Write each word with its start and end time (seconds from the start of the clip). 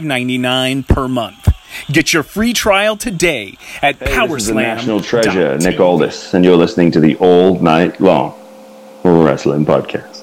$5.99 0.00 0.86
per 0.86 1.08
month. 1.08 1.48
Get 1.90 2.12
your 2.12 2.22
free 2.22 2.52
trial 2.52 2.96
today 2.96 3.56
at 3.82 3.96
Hey, 3.96 4.06
Powerslam. 4.06 4.28
this 4.28 4.42
is 4.42 4.46
the 4.48 4.54
national 4.54 5.00
treasure, 5.00 5.58
Nick 5.58 5.80
Aldis, 5.80 6.34
and 6.34 6.44
you're 6.44 6.56
listening 6.56 6.90
to 6.92 7.00
the 7.00 7.16
All 7.16 7.58
Night 7.60 8.00
Long 8.00 8.34
Wrestling 9.04 9.64
Podcast. 9.66 10.22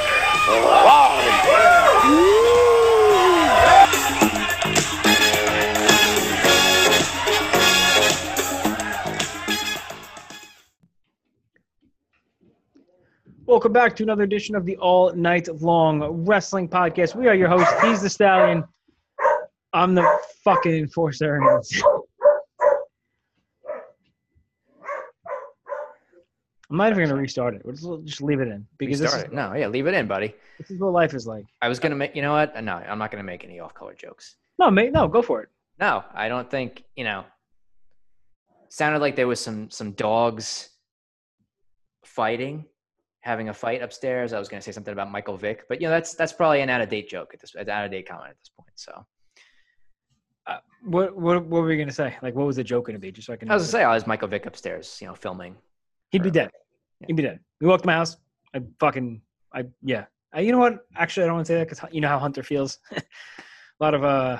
Welcome 13.51 13.73
back 13.73 13.95
to 13.97 14.03
another 14.03 14.23
edition 14.23 14.55
of 14.55 14.65
the 14.65 14.77
All 14.77 15.13
Night 15.13 15.49
Long 15.61 16.25
Wrestling 16.25 16.69
Podcast. 16.69 17.15
We 17.15 17.27
are 17.27 17.35
your 17.35 17.49
hosts. 17.49 17.73
He's 17.81 18.01
the 18.01 18.09
Stallion. 18.09 18.63
I'm 19.73 19.93
the 19.93 20.09
fucking 20.43 20.73
enforcer. 20.73 21.61
I'm 26.71 26.77
not 26.77 26.87
even 26.87 26.99
going 26.99 27.09
to 27.09 27.15
restart 27.15 27.53
it. 27.53 27.63
We'll 27.65 27.97
just, 28.03 28.21
leave 28.21 28.39
it 28.39 28.47
in 28.47 28.65
because 28.77 28.99
this 28.99 29.11
Restart 29.11 29.27
is, 29.27 29.33
it. 29.33 29.35
No, 29.35 29.53
yeah, 29.53 29.67
leave 29.67 29.87
it 29.87 29.93
in, 29.93 30.07
buddy. 30.07 30.33
this 30.57 30.71
is 30.71 30.79
what 30.79 30.93
life 30.93 31.13
is 31.13 31.27
like. 31.27 31.45
I 31.61 31.67
was 31.67 31.79
gonna 31.79 31.95
make. 31.95 32.15
You 32.15 32.21
know 32.21 32.31
what? 32.31 32.55
No, 32.63 32.75
I'm 32.75 32.97
not 32.97 33.11
gonna 33.11 33.23
make 33.23 33.43
any 33.43 33.59
off-color 33.59 33.93
jokes. 33.93 34.37
No, 34.57 34.71
mate, 34.71 34.93
no, 34.93 35.09
go 35.09 35.21
for 35.21 35.41
it. 35.41 35.49
No, 35.81 36.03
I 36.13 36.29
don't 36.29 36.49
think. 36.49 36.85
You 36.95 37.03
know, 37.03 37.25
sounded 38.69 38.99
like 38.99 39.17
there 39.17 39.27
was 39.27 39.41
some 39.41 39.69
some 39.69 39.91
dogs 39.91 40.69
fighting, 42.05 42.65
having 43.19 43.49
a 43.49 43.53
fight 43.53 43.81
upstairs. 43.81 44.31
I 44.31 44.39
was 44.39 44.47
gonna 44.47 44.61
say 44.61 44.71
something 44.71 44.93
about 44.93 45.11
Michael 45.11 45.35
Vick, 45.35 45.65
but 45.67 45.81
you 45.81 45.87
know, 45.87 45.91
that's 45.91 46.15
that's 46.15 46.31
probably 46.31 46.61
an 46.61 46.69
out-of-date 46.69 47.09
joke 47.09 47.31
at 47.33 47.41
this, 47.41 47.53
an 47.55 47.69
out-of-date 47.69 48.07
comment 48.07 48.29
at 48.29 48.39
this 48.39 48.49
point. 48.57 48.71
So 48.75 49.05
uh, 50.47 50.59
What 50.83 51.17
what, 51.17 51.43
what 51.43 51.61
were 51.63 51.67
we 51.67 51.75
going 51.75 51.89
to 51.89 51.93
say? 51.93 52.15
Like, 52.21 52.33
what 52.33 52.47
was 52.47 52.55
the 52.55 52.63
joke 52.63 52.85
going 52.85 52.95
to 52.95 52.99
be? 52.99 53.11
Just 53.11 53.27
so 53.27 53.33
I 53.33 53.35
can. 53.35 53.51
I 53.51 53.55
was 53.55 53.63
gonna 53.63 53.71
say, 53.71 53.83
oh, 53.83 53.89
I 53.89 53.93
was 53.93 54.07
Michael 54.07 54.29
Vick 54.29 54.45
upstairs, 54.45 54.97
you 55.01 55.07
know, 55.07 55.15
filming. 55.15 55.57
He'd 56.11 56.23
be 56.23 56.31
dead. 56.31 56.51
He'd 57.07 57.15
be 57.15 57.23
dead. 57.23 57.39
We 57.61 57.67
walked 57.67 57.83
to 57.83 57.87
my 57.87 57.93
house. 57.93 58.17
I 58.53 58.61
fucking, 58.79 59.21
I 59.53 59.65
yeah. 59.81 60.05
I, 60.33 60.41
you 60.41 60.51
know 60.51 60.59
what? 60.59 60.85
Actually, 60.95 61.23
I 61.23 61.27
don't 61.27 61.35
want 61.35 61.47
to 61.47 61.53
say 61.53 61.57
that 61.59 61.69
because 61.69 61.93
you 61.93 62.01
know 62.01 62.09
how 62.09 62.19
Hunter 62.19 62.43
feels. 62.43 62.79
a 62.95 63.01
lot 63.79 63.93
of 63.93 64.03
uh. 64.03 64.39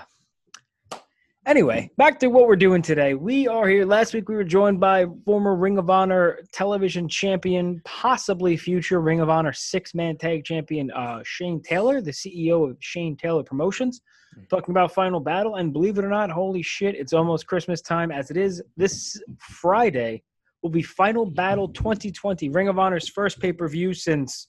Anyway, 1.48 1.90
back 1.98 2.20
to 2.20 2.28
what 2.28 2.46
we're 2.46 2.56
doing 2.56 2.84
today. 2.84 3.16
We 3.16 3.48
are 3.48 3.68
here. 3.68 3.84
Last 3.84 4.14
week 4.14 4.30
we 4.30 4.36
were 4.36 4.44
joined 4.44 4.80
by 4.80 5.08
former 5.26 5.56
Ring 5.56 5.80
of 5.80 5.90
Honor 5.90 6.40
television 6.52 7.10
champion, 7.10 7.82
possibly 7.84 8.56
future 8.58 9.02
Ring 9.02 9.22
of 9.22 9.30
Honor 9.30 9.52
six-man 9.52 10.18
tag 10.18 10.44
champion, 10.44 10.92
uh, 10.92 11.22
Shane 11.24 11.60
Taylor, 11.64 12.00
the 12.00 12.12
CEO 12.12 12.70
of 12.70 12.78
Shane 12.80 13.18
Taylor 13.18 13.44
Promotions, 13.44 14.02
talking 14.50 14.72
about 14.72 14.94
Final 14.94 15.20
Battle. 15.20 15.56
And 15.56 15.74
believe 15.74 15.98
it 15.98 16.06
or 16.06 16.10
not, 16.10 16.30
holy 16.30 16.62
shit, 16.62 16.96
it's 16.96 17.12
almost 17.14 17.48
Christmas 17.48 17.82
time 17.82 18.12
as 18.12 18.30
it 18.30 18.38
is 18.38 18.62
this 18.78 19.20
Friday 19.40 20.22
will 20.62 20.70
be 20.70 20.82
Final 20.82 21.26
Battle 21.26 21.68
2020, 21.68 22.50
Ring 22.50 22.68
of 22.68 22.78
Honor's 22.78 23.10
first 23.10 23.40
pay 23.40 23.52
per 23.52 23.68
view 23.68 23.94
since 23.94 24.48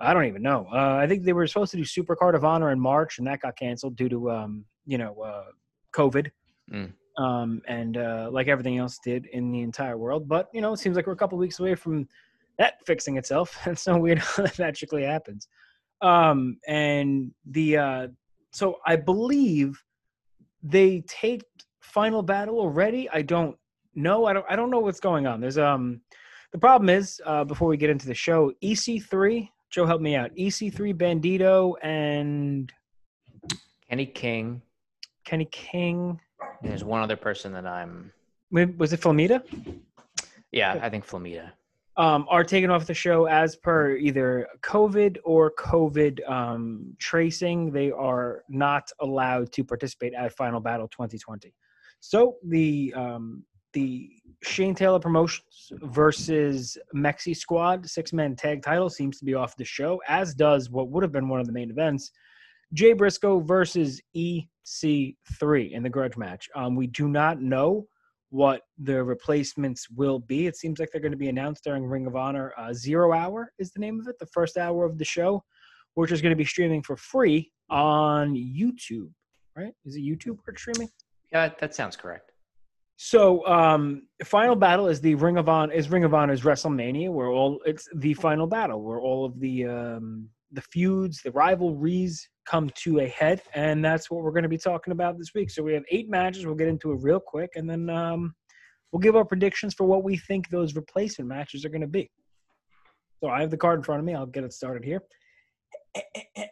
I 0.00 0.14
don't 0.14 0.26
even 0.26 0.42
know. 0.42 0.66
Uh, 0.72 0.94
I 0.94 1.06
think 1.08 1.24
they 1.24 1.32
were 1.32 1.46
supposed 1.46 1.72
to 1.72 1.76
do 1.76 1.84
Super 1.84 2.14
Card 2.14 2.34
of 2.34 2.44
Honor 2.44 2.70
in 2.70 2.78
March, 2.78 3.18
and 3.18 3.26
that 3.26 3.40
got 3.40 3.56
canceled 3.56 3.96
due 3.96 4.08
to 4.08 4.30
um, 4.30 4.64
you 4.86 4.98
know 4.98 5.14
uh, 5.20 5.44
COVID, 5.94 6.30
Mm. 6.70 6.92
um, 7.16 7.62
and 7.66 7.96
uh, 7.96 8.28
like 8.30 8.46
everything 8.48 8.76
else 8.76 8.98
did 9.02 9.24
in 9.32 9.50
the 9.50 9.62
entire 9.62 9.96
world. 9.96 10.28
But 10.28 10.48
you 10.52 10.60
know, 10.60 10.74
it 10.74 10.78
seems 10.78 10.96
like 10.96 11.06
we're 11.06 11.14
a 11.14 11.16
couple 11.16 11.38
weeks 11.38 11.58
away 11.58 11.74
from 11.74 12.06
that 12.58 12.74
fixing 12.86 13.16
itself. 13.16 13.56
It's 13.66 13.82
so 13.82 13.96
weird 13.98 14.18
how 14.18 14.42
that 14.42 14.58
magically 14.58 15.04
happens. 15.04 15.48
Um, 16.02 16.58
and 16.68 17.32
the 17.50 17.76
uh, 17.78 18.08
so 18.52 18.76
I 18.86 18.96
believe 18.96 19.82
they 20.62 21.00
taped 21.08 21.66
Final 21.80 22.22
Battle 22.22 22.58
already. 22.60 23.08
I 23.10 23.22
don't 23.22 23.56
know. 23.94 24.26
I 24.26 24.32
don't. 24.32 24.46
I 24.48 24.56
don't 24.56 24.70
know 24.70 24.80
what's 24.80 25.00
going 25.00 25.26
on. 25.26 25.40
There's 25.40 25.58
um, 25.58 26.00
the 26.52 26.58
problem 26.58 26.88
is 26.88 27.20
uh, 27.26 27.44
before 27.44 27.68
we 27.68 27.76
get 27.76 27.90
into 27.90 28.06
the 28.06 28.14
show, 28.14 28.52
EC3. 28.62 29.48
Joe, 29.70 29.84
help 29.84 30.00
me 30.00 30.16
out. 30.16 30.34
EC3, 30.34 30.94
Bandito, 30.94 31.74
and 31.82 32.72
Kenny 33.88 34.06
King. 34.06 34.62
Kenny 35.24 35.44
King. 35.46 36.18
And 36.62 36.70
there's 36.70 36.84
one 36.84 37.02
other 37.02 37.16
person 37.16 37.52
that 37.52 37.66
I'm. 37.66 38.12
Was 38.50 38.92
it 38.94 39.00
Flamita? 39.00 39.42
Yeah, 40.52 40.78
I 40.80 40.88
think 40.88 41.06
Flamita. 41.06 41.50
um, 41.98 42.26
are 42.30 42.44
taken 42.44 42.70
off 42.70 42.86
the 42.86 42.94
show 42.94 43.26
as 43.26 43.56
per 43.56 43.96
either 43.96 44.48
COVID 44.62 45.18
or 45.24 45.52
COVID 45.58 46.26
um, 46.30 46.94
tracing. 46.98 47.70
They 47.72 47.90
are 47.90 48.44
not 48.48 48.90
allowed 49.00 49.52
to 49.52 49.64
participate 49.64 50.14
at 50.14 50.32
Final 50.32 50.60
Battle 50.60 50.88
2020. 50.88 51.52
So 52.00 52.36
the 52.44 52.94
um, 52.96 53.44
the 53.72 54.10
Shane 54.42 54.74
Taylor 54.74 55.00
Promotions 55.00 55.72
versus 55.82 56.78
Mexi 56.94 57.36
Squad 57.36 57.88
six 57.88 58.12
man 58.12 58.36
tag 58.36 58.62
title 58.62 58.88
seems 58.88 59.18
to 59.18 59.24
be 59.24 59.34
off 59.34 59.56
the 59.56 59.64
show, 59.64 60.00
as 60.08 60.34
does 60.34 60.70
what 60.70 60.88
would 60.90 61.02
have 61.02 61.12
been 61.12 61.28
one 61.28 61.40
of 61.40 61.46
the 61.46 61.52
main 61.52 61.70
events. 61.70 62.12
Jay 62.74 62.92
Briscoe 62.92 63.40
versus 63.40 64.00
EC3 64.16 65.72
in 65.72 65.82
the 65.82 65.88
grudge 65.88 66.16
match. 66.16 66.48
Um, 66.54 66.76
we 66.76 66.86
do 66.86 67.08
not 67.08 67.40
know 67.40 67.86
what 68.30 68.62
the 68.78 69.02
replacements 69.02 69.88
will 69.88 70.18
be. 70.18 70.46
It 70.46 70.56
seems 70.56 70.78
like 70.78 70.90
they're 70.92 71.00
going 71.00 71.12
to 71.12 71.18
be 71.18 71.30
announced 71.30 71.64
during 71.64 71.86
Ring 71.86 72.06
of 72.06 72.14
Honor. 72.14 72.52
Uh, 72.58 72.74
Zero 72.74 73.12
Hour 73.14 73.52
is 73.58 73.72
the 73.72 73.80
name 73.80 73.98
of 74.00 74.06
it, 74.06 74.18
the 74.18 74.26
first 74.26 74.58
hour 74.58 74.84
of 74.84 74.98
the 74.98 75.04
show, 75.04 75.42
which 75.94 76.12
is 76.12 76.20
going 76.20 76.30
to 76.30 76.36
be 76.36 76.44
streaming 76.44 76.82
for 76.82 76.96
free 76.96 77.50
on 77.70 78.34
YouTube. 78.34 79.10
Right? 79.56 79.72
Is 79.84 79.96
it 79.96 80.00
YouTube 80.00 80.36
where 80.44 80.52
it's 80.52 80.60
streaming? 80.60 80.90
Yeah, 81.32 81.50
that 81.58 81.74
sounds 81.74 81.96
correct. 81.96 82.27
So, 83.00 83.46
um, 83.46 84.08
final 84.24 84.56
battle 84.56 84.88
is 84.88 85.00
the 85.00 85.14
Ring 85.14 85.38
of 85.38 85.48
Honor 85.48 85.72
is 85.72 85.88
Ring 85.88 86.02
of 86.02 86.14
Honor's 86.14 86.42
WrestleMania, 86.42 87.10
where 87.12 87.28
all 87.28 87.60
it's 87.64 87.88
the 87.94 88.12
final 88.14 88.48
battle, 88.48 88.82
where 88.82 88.98
all 88.98 89.24
of 89.24 89.38
the 89.38 89.66
um, 89.66 90.28
the 90.50 90.62
feuds, 90.62 91.22
the 91.22 91.30
rivalries 91.30 92.28
come 92.44 92.70
to 92.70 92.98
a 92.98 93.06
head, 93.06 93.40
and 93.54 93.84
that's 93.84 94.10
what 94.10 94.24
we're 94.24 94.32
going 94.32 94.42
to 94.42 94.48
be 94.48 94.58
talking 94.58 94.90
about 94.90 95.16
this 95.16 95.32
week. 95.32 95.48
So 95.48 95.62
we 95.62 95.74
have 95.74 95.84
eight 95.92 96.10
matches. 96.10 96.44
We'll 96.44 96.56
get 96.56 96.66
into 96.66 96.90
it 96.90 96.98
real 97.00 97.20
quick, 97.20 97.50
and 97.54 97.70
then 97.70 97.88
um, 97.88 98.34
we'll 98.90 98.98
give 98.98 99.14
our 99.14 99.24
predictions 99.24 99.74
for 99.74 99.84
what 99.84 100.02
we 100.02 100.16
think 100.16 100.48
those 100.48 100.74
replacement 100.74 101.28
matches 101.28 101.64
are 101.64 101.70
going 101.70 101.82
to 101.82 101.86
be. 101.86 102.10
So 103.22 103.30
I 103.30 103.40
have 103.42 103.52
the 103.52 103.56
card 103.56 103.78
in 103.78 103.84
front 103.84 104.00
of 104.00 104.06
me. 104.06 104.14
I'll 104.16 104.26
get 104.26 104.42
it 104.42 104.52
started 104.52 104.84
here. 104.84 105.02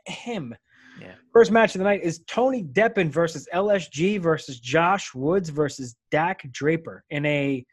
Him. 0.06 0.54
Yeah. 1.00 1.14
First 1.32 1.50
match 1.50 1.75
of 1.75 1.81
the 1.81 1.84
night 1.84 2.02
is 2.02 2.20
Tony 2.26 2.64
Deppen 2.64 3.10
versus 3.10 3.48
LSG 3.52 4.20
versus 4.20 4.60
Josh 4.60 5.14
Woods 5.14 5.50
versus 5.50 5.96
Dak 6.10 6.50
Draper 6.52 7.04
in 7.10 7.26
a 7.26 7.64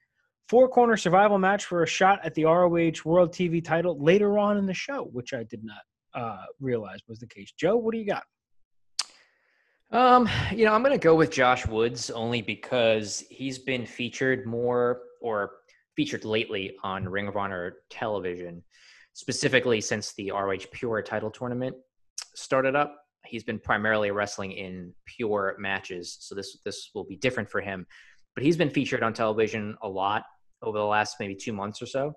four 0.50 0.68
corner 0.68 0.98
survival 0.98 1.38
match 1.38 1.66
for 1.66 1.84
a 1.84 1.88
shot 1.88 2.20
at 2.24 2.34
the 2.36 2.46
ROH 2.46 3.04
World 3.06 3.34
TV 3.34 3.64
title 3.64 3.98
later 4.02 4.38
on 4.38 4.58
in 4.58 4.66
the 4.66 4.74
show, 4.74 5.10
which 5.14 5.34
I 5.34 5.44
did 5.44 5.64
not 5.64 5.82
uh, 6.14 6.44
realize 6.60 7.00
was 7.08 7.20
the 7.20 7.28
case. 7.28 7.52
Joe, 7.58 7.78
what 7.78 7.94
do 7.94 8.00
you 8.00 8.06
got? 8.06 8.24
Um, 9.92 10.28
you 10.52 10.66
know, 10.66 10.74
I'm 10.74 10.82
going 10.82 10.98
to 10.98 11.04
go 11.04 11.16
with 11.16 11.32
Josh 11.32 11.68
Woods 11.68 12.10
only 12.10 12.42
because 12.42 13.24
he's 13.30 13.60
been 13.60 13.86
featured 13.86 14.46
more 14.46 15.02
or 15.22 15.52
featured 15.96 16.26
lately 16.26 16.76
on 16.84 17.08
Ring 17.08 17.28
of 17.28 17.38
Honor 17.38 17.78
television, 17.92 18.64
specifically 19.14 19.80
since 19.80 20.14
the 20.14 20.32
ROH 20.32 20.66
Pure 20.72 21.04
title 21.04 21.30
tournament 21.30 21.76
started 22.36 22.76
up. 22.76 23.03
He's 23.26 23.44
been 23.44 23.60
primarily 23.60 24.12
wrestling 24.12 24.52
in 24.52 24.94
pure 25.06 25.56
matches, 25.60 26.18
so 26.20 26.36
this 26.36 26.58
this 26.66 26.92
will 26.94 27.06
be 27.06 27.16
different 27.16 27.50
for 27.50 27.62
him. 27.62 27.86
But 28.36 28.44
he's 28.44 28.58
been 28.58 28.70
featured 28.70 29.04
on 29.04 29.14
television 29.14 29.78
a 29.82 29.88
lot 29.88 30.24
over 30.62 30.78
the 30.78 30.86
last 30.86 31.18
maybe 31.20 31.36
two 31.36 31.54
months 31.54 31.82
or 31.82 31.86
so. 31.86 32.14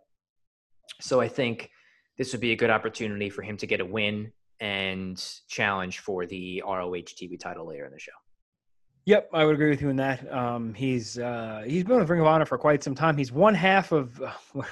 So 1.00 1.20
I 1.20 1.28
think 1.28 1.70
this 2.16 2.32
would 2.32 2.40
be 2.40 2.52
a 2.52 2.56
good 2.56 2.70
opportunity 2.70 3.28
for 3.28 3.42
him 3.42 3.56
to 3.58 3.66
get 3.66 3.80
a 3.80 3.84
win 3.84 4.32
and 4.60 5.22
challenge 5.48 5.98
for 5.98 6.24
the 6.26 6.62
ROH 6.66 7.12
TV 7.20 7.38
title 7.38 7.66
later 7.66 7.84
in 7.84 7.92
the 7.92 7.98
show. 7.98 8.12
Yep, 9.04 9.30
I 9.32 9.44
would 9.44 9.54
agree 9.54 9.70
with 9.70 9.80
you 9.80 9.88
in 9.90 9.96
that. 9.96 10.32
Um, 10.32 10.74
he's 10.74 11.18
uh, 11.18 11.62
he's 11.66 11.84
been 11.84 11.98
with 11.98 12.08
Ring 12.08 12.20
of 12.20 12.26
Honor 12.26 12.44
for 12.44 12.58
quite 12.58 12.82
some 12.82 12.94
time. 12.94 13.16
He's 13.16 13.30
one 13.30 13.54
half 13.54 13.92
of 13.92 14.18
what 14.52 14.66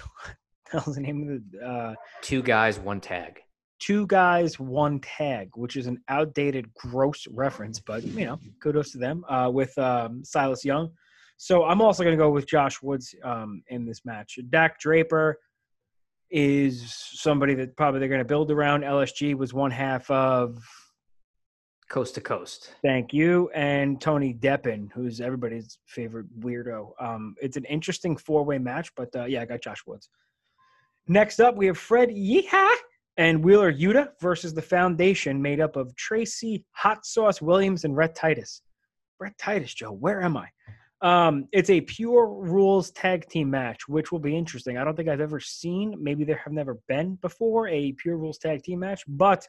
the 0.72 0.80
hell's 0.80 0.96
the 0.96 1.02
name 1.02 1.22
of 1.22 1.52
the 1.52 1.64
uh, 1.64 1.94
Two 2.22 2.42
guys, 2.42 2.78
one 2.78 3.00
tag. 3.00 3.43
Two 3.80 4.06
guys, 4.06 4.58
one 4.58 5.00
tag, 5.00 5.50
which 5.54 5.76
is 5.76 5.86
an 5.86 6.00
outdated, 6.08 6.72
gross 6.74 7.26
reference, 7.30 7.80
but 7.80 8.04
you 8.04 8.24
know, 8.24 8.38
kudos 8.62 8.92
to 8.92 8.98
them 8.98 9.24
uh, 9.28 9.50
with 9.52 9.76
um, 9.78 10.24
Silas 10.24 10.64
Young. 10.64 10.90
So 11.36 11.64
I'm 11.64 11.80
also 11.80 12.04
going 12.04 12.16
to 12.16 12.22
go 12.22 12.30
with 12.30 12.46
Josh 12.46 12.80
Woods 12.80 13.14
um, 13.24 13.62
in 13.68 13.84
this 13.84 14.04
match. 14.04 14.38
Dak 14.50 14.78
Draper 14.78 15.40
is 16.30 16.94
somebody 16.94 17.54
that 17.54 17.76
probably 17.76 18.00
they're 18.00 18.08
going 18.08 18.20
to 18.20 18.24
build 18.24 18.50
around. 18.50 18.82
LSG 18.82 19.34
was 19.34 19.52
one 19.52 19.70
half 19.70 20.10
of 20.10 20.58
Coast 21.90 22.14
to 22.14 22.20
coast. 22.20 22.74
Thank 22.82 23.12
you. 23.12 23.50
And 23.54 24.00
Tony 24.00 24.32
Deppen, 24.34 24.90
who's 24.92 25.20
everybody's 25.20 25.78
favorite 25.86 26.26
weirdo. 26.40 26.90
Um, 26.98 27.34
it's 27.40 27.56
an 27.56 27.64
interesting 27.66 28.16
four 28.16 28.42
way 28.42 28.58
match, 28.58 28.90
but 28.96 29.14
uh, 29.14 29.26
yeah, 29.26 29.42
I 29.42 29.44
got 29.44 29.60
Josh 29.60 29.82
Woods. 29.86 30.08
Next 31.06 31.40
up, 31.40 31.56
we 31.56 31.66
have 31.66 31.76
Fred 31.76 32.08
Yehi 32.08 32.74
and 33.16 33.44
Wheeler 33.44 33.72
Yuta 33.72 34.08
versus 34.20 34.54
the 34.54 34.62
Foundation, 34.62 35.40
made 35.40 35.60
up 35.60 35.76
of 35.76 35.94
Tracy 35.96 36.64
Hot 36.72 37.06
Sauce 37.06 37.40
Williams 37.40 37.84
and 37.84 37.96
Rhett 37.96 38.14
Titus. 38.14 38.62
Rhett 39.20 39.36
Titus, 39.38 39.72
Joe, 39.74 39.92
where 39.92 40.22
am 40.22 40.36
I? 40.36 40.48
Um, 41.00 41.48
it's 41.52 41.70
a 41.70 41.82
pure 41.82 42.28
rules 42.28 42.90
tag 42.90 43.28
team 43.28 43.50
match, 43.50 43.88
which 43.88 44.10
will 44.10 44.18
be 44.18 44.36
interesting. 44.36 44.78
I 44.78 44.84
don't 44.84 44.96
think 44.96 45.08
I've 45.08 45.20
ever 45.20 45.38
seen, 45.38 45.94
maybe 46.00 46.24
there 46.24 46.40
have 46.42 46.52
never 46.52 46.78
been 46.88 47.16
before, 47.16 47.68
a 47.68 47.92
pure 47.92 48.16
rules 48.16 48.38
tag 48.38 48.62
team 48.62 48.80
match, 48.80 49.02
but 49.06 49.46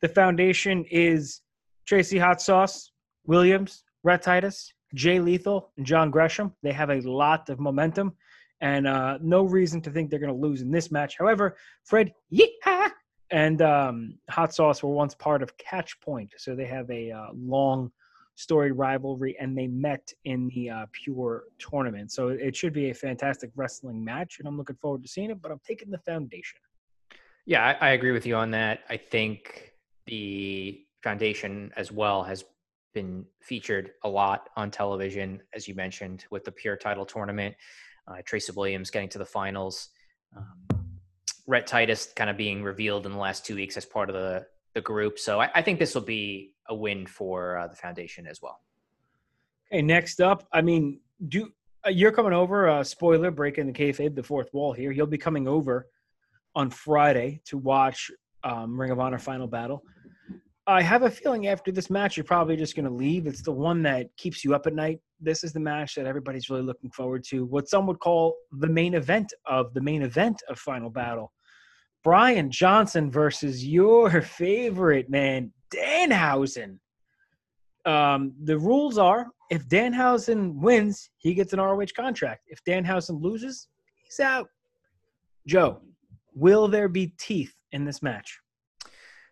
the 0.00 0.08
Foundation 0.08 0.84
is 0.90 1.42
Tracy 1.86 2.18
Hot 2.18 2.40
Sauce, 2.40 2.90
Williams, 3.26 3.84
Rhett 4.02 4.22
Titus, 4.22 4.72
Jay 4.94 5.20
Lethal, 5.20 5.72
and 5.76 5.84
John 5.84 6.10
Gresham. 6.10 6.54
They 6.62 6.72
have 6.72 6.90
a 6.90 7.00
lot 7.00 7.50
of 7.50 7.60
momentum 7.60 8.14
and 8.60 8.86
uh, 8.86 9.18
no 9.20 9.44
reason 9.44 9.80
to 9.82 9.90
think 9.90 10.10
they're 10.10 10.18
going 10.18 10.34
to 10.34 10.38
lose 10.38 10.62
in 10.62 10.70
this 10.70 10.90
match. 10.90 11.16
However, 11.18 11.56
Fred 11.84 12.12
and 13.30 13.62
um, 13.62 14.18
Hot 14.30 14.54
Sauce 14.54 14.82
were 14.82 14.90
once 14.90 15.14
part 15.14 15.42
of 15.42 15.56
Catch 15.58 16.00
Point, 16.00 16.32
so 16.36 16.54
they 16.54 16.66
have 16.66 16.90
a 16.90 17.12
uh, 17.12 17.28
long 17.34 17.92
storied 18.34 18.72
rivalry, 18.72 19.36
and 19.40 19.58
they 19.58 19.66
met 19.66 20.12
in 20.24 20.48
the 20.54 20.70
uh, 20.70 20.86
Pure 20.92 21.44
tournament. 21.58 22.12
So 22.12 22.28
it 22.28 22.54
should 22.54 22.72
be 22.72 22.90
a 22.90 22.94
fantastic 22.94 23.50
wrestling 23.56 24.02
match, 24.04 24.38
and 24.38 24.46
I'm 24.46 24.56
looking 24.56 24.76
forward 24.76 25.02
to 25.02 25.08
seeing 25.08 25.30
it. 25.30 25.42
But 25.42 25.50
I'm 25.50 25.60
taking 25.66 25.90
the 25.90 25.98
Foundation. 25.98 26.60
Yeah, 27.46 27.64
I, 27.80 27.88
I 27.88 27.90
agree 27.90 28.12
with 28.12 28.26
you 28.26 28.36
on 28.36 28.50
that. 28.52 28.80
I 28.88 28.96
think 28.96 29.72
the 30.06 30.84
foundation 31.02 31.72
as 31.76 31.90
well 31.90 32.22
has 32.22 32.44
been 32.94 33.24
featured 33.40 33.92
a 34.04 34.08
lot 34.08 34.50
on 34.56 34.70
television, 34.70 35.40
as 35.54 35.66
you 35.68 35.74
mentioned, 35.74 36.24
with 36.30 36.44
the 36.44 36.52
Pure 36.52 36.76
Title 36.76 37.04
tournament. 37.04 37.54
Uh, 38.08 38.22
Tracy 38.24 38.52
Williams 38.52 38.90
getting 38.90 39.08
to 39.10 39.18
the 39.18 39.24
finals. 39.24 39.90
Um, 40.36 40.78
Rhett 41.46 41.66
Titus 41.66 42.12
kind 42.14 42.30
of 42.30 42.36
being 42.36 42.62
revealed 42.62 43.06
in 43.06 43.12
the 43.12 43.18
last 43.18 43.44
two 43.44 43.54
weeks 43.54 43.76
as 43.76 43.84
part 43.84 44.08
of 44.08 44.14
the 44.14 44.46
the 44.74 44.80
group. 44.80 45.18
So 45.18 45.40
I, 45.40 45.50
I 45.54 45.62
think 45.62 45.78
this 45.78 45.94
will 45.94 46.02
be 46.02 46.52
a 46.68 46.74
win 46.74 47.06
for 47.06 47.56
uh, 47.58 47.66
the 47.68 47.76
foundation 47.76 48.26
as 48.26 48.40
well. 48.42 48.60
Okay, 49.72 49.82
next 49.82 50.20
up, 50.20 50.46
I 50.52 50.62
mean, 50.62 51.00
do 51.28 51.50
uh, 51.86 51.90
you're 51.90 52.12
coming 52.12 52.32
over? 52.32 52.68
Uh, 52.68 52.84
spoiler, 52.84 53.30
breaking 53.30 53.66
the 53.66 53.72
kayfabe, 53.72 54.14
the 54.14 54.22
fourth 54.22 54.52
wall 54.52 54.72
here. 54.72 54.92
You'll 54.92 55.06
be 55.06 55.18
coming 55.18 55.48
over 55.48 55.86
on 56.54 56.70
Friday 56.70 57.40
to 57.46 57.58
watch 57.58 58.10
um, 58.44 58.80
Ring 58.80 58.90
of 58.90 59.00
Honor 59.00 59.18
Final 59.18 59.46
Battle. 59.46 59.82
I 60.68 60.82
have 60.82 61.02
a 61.02 61.10
feeling 61.10 61.46
after 61.46 61.72
this 61.72 61.88
match, 61.88 62.18
you're 62.18 62.24
probably 62.24 62.54
just 62.54 62.76
going 62.76 62.84
to 62.84 62.90
leave. 62.90 63.26
It's 63.26 63.40
the 63.40 63.50
one 63.50 63.82
that 63.84 64.14
keeps 64.18 64.44
you 64.44 64.54
up 64.54 64.66
at 64.66 64.74
night. 64.74 65.00
This 65.18 65.42
is 65.42 65.54
the 65.54 65.60
match 65.60 65.94
that 65.94 66.04
everybody's 66.04 66.50
really 66.50 66.62
looking 66.62 66.90
forward 66.90 67.24
to. 67.30 67.46
What 67.46 67.70
some 67.70 67.86
would 67.86 68.00
call 68.00 68.36
the 68.52 68.66
main 68.66 68.92
event 68.92 69.32
of 69.46 69.72
the 69.72 69.80
main 69.80 70.02
event 70.02 70.42
of 70.50 70.58
Final 70.58 70.90
Battle. 70.90 71.32
Brian 72.04 72.50
Johnson 72.50 73.10
versus 73.10 73.66
your 73.66 74.20
favorite 74.20 75.08
man, 75.08 75.50
Danhausen. 75.74 76.78
Um, 77.86 78.34
the 78.44 78.58
rules 78.58 78.98
are 78.98 79.28
if 79.50 79.66
Danhausen 79.68 80.54
wins, 80.56 81.08
he 81.16 81.32
gets 81.32 81.54
an 81.54 81.60
ROH 81.60 81.86
contract. 81.96 82.42
If 82.46 82.62
Danhausen 82.64 83.22
loses, 83.22 83.68
he's 84.04 84.20
out. 84.20 84.48
Joe, 85.46 85.80
will 86.34 86.68
there 86.68 86.88
be 86.88 87.14
teeth 87.18 87.54
in 87.72 87.86
this 87.86 88.02
match? 88.02 88.38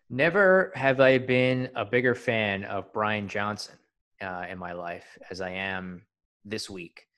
Never 0.08 0.70
have 0.76 1.00
I 1.00 1.18
been 1.18 1.68
a 1.74 1.84
bigger 1.84 2.14
fan 2.14 2.64
of 2.64 2.92
Brian 2.92 3.26
Johnson 3.28 3.74
uh, 4.22 4.46
in 4.48 4.56
my 4.56 4.72
life 4.72 5.18
as 5.30 5.40
I 5.40 5.50
am 5.50 6.02
this 6.44 6.70
week. 6.70 7.08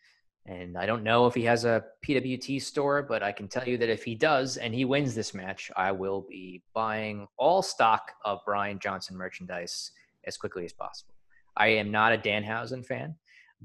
And 0.47 0.79
I 0.79 0.87
don't 0.87 1.03
know 1.03 1.27
if 1.27 1.35
he 1.35 1.43
has 1.45 1.67
a 1.67 1.85
PWT 2.07 2.63
store, 2.63 3.03
but 3.03 3.23
I 3.23 3.33
can 3.33 3.47
tell 3.47 3.69
you 3.69 3.77
that 3.77 3.91
if 3.91 4.05
he 4.05 4.15
does 4.15 4.57
and 4.57 4.75
he 4.75 4.87
wins 4.87 5.15
this 5.15 5.35
match, 5.35 5.71
I 5.77 5.93
will 5.93 6.25
be 6.27 6.63
buying 6.73 7.27
all 7.37 7.61
stock 7.61 8.13
of 8.25 8.41
Brian 8.47 8.79
Johnson 8.79 9.19
merchandise 9.19 9.93
as 10.27 10.39
quickly 10.39 10.65
as 10.65 10.73
possible. 10.73 11.13
I 11.59 11.69
am 11.69 11.91
not 11.91 12.15
a 12.15 12.19
Danhausen 12.19 12.87
fan, 12.87 13.17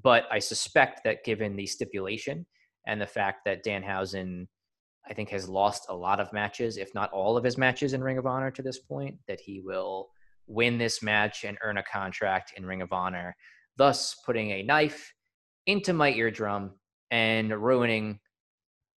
but 0.01 0.25
I 0.29 0.39
suspect 0.39 1.05
that 1.05 1.23
given 1.23 1.55
the 1.55 1.65
stipulation 1.65 2.45
and 2.85 2.99
the 2.99 3.07
fact 3.07 3.45
that 3.45 3.63
Danhausen, 3.63 4.47
I 5.07 5.13
think, 5.13 5.29
has 5.29 5.49
lost 5.49 5.87
a 5.89 5.95
lot 5.95 6.19
of 6.19 6.31
matches, 6.33 6.77
if 6.77 6.93
not 6.93 7.11
all 7.11 7.37
of 7.37 7.43
his 7.43 7.57
matches 7.57 7.93
in 7.93 8.03
Ring 8.03 8.17
of 8.17 8.25
Honor 8.25 8.51
to 8.51 8.61
this 8.61 8.79
point, 8.79 9.17
that 9.27 9.39
he 9.39 9.59
will 9.59 10.09
win 10.47 10.77
this 10.77 11.01
match 11.01 11.43
and 11.43 11.57
earn 11.61 11.77
a 11.77 11.83
contract 11.83 12.53
in 12.57 12.65
Ring 12.65 12.81
of 12.81 12.93
Honor, 12.93 13.35
thus 13.77 14.15
putting 14.25 14.51
a 14.51 14.63
knife 14.63 15.13
into 15.65 15.93
my 15.93 16.11
eardrum 16.11 16.71
and 17.11 17.51
ruining 17.51 18.19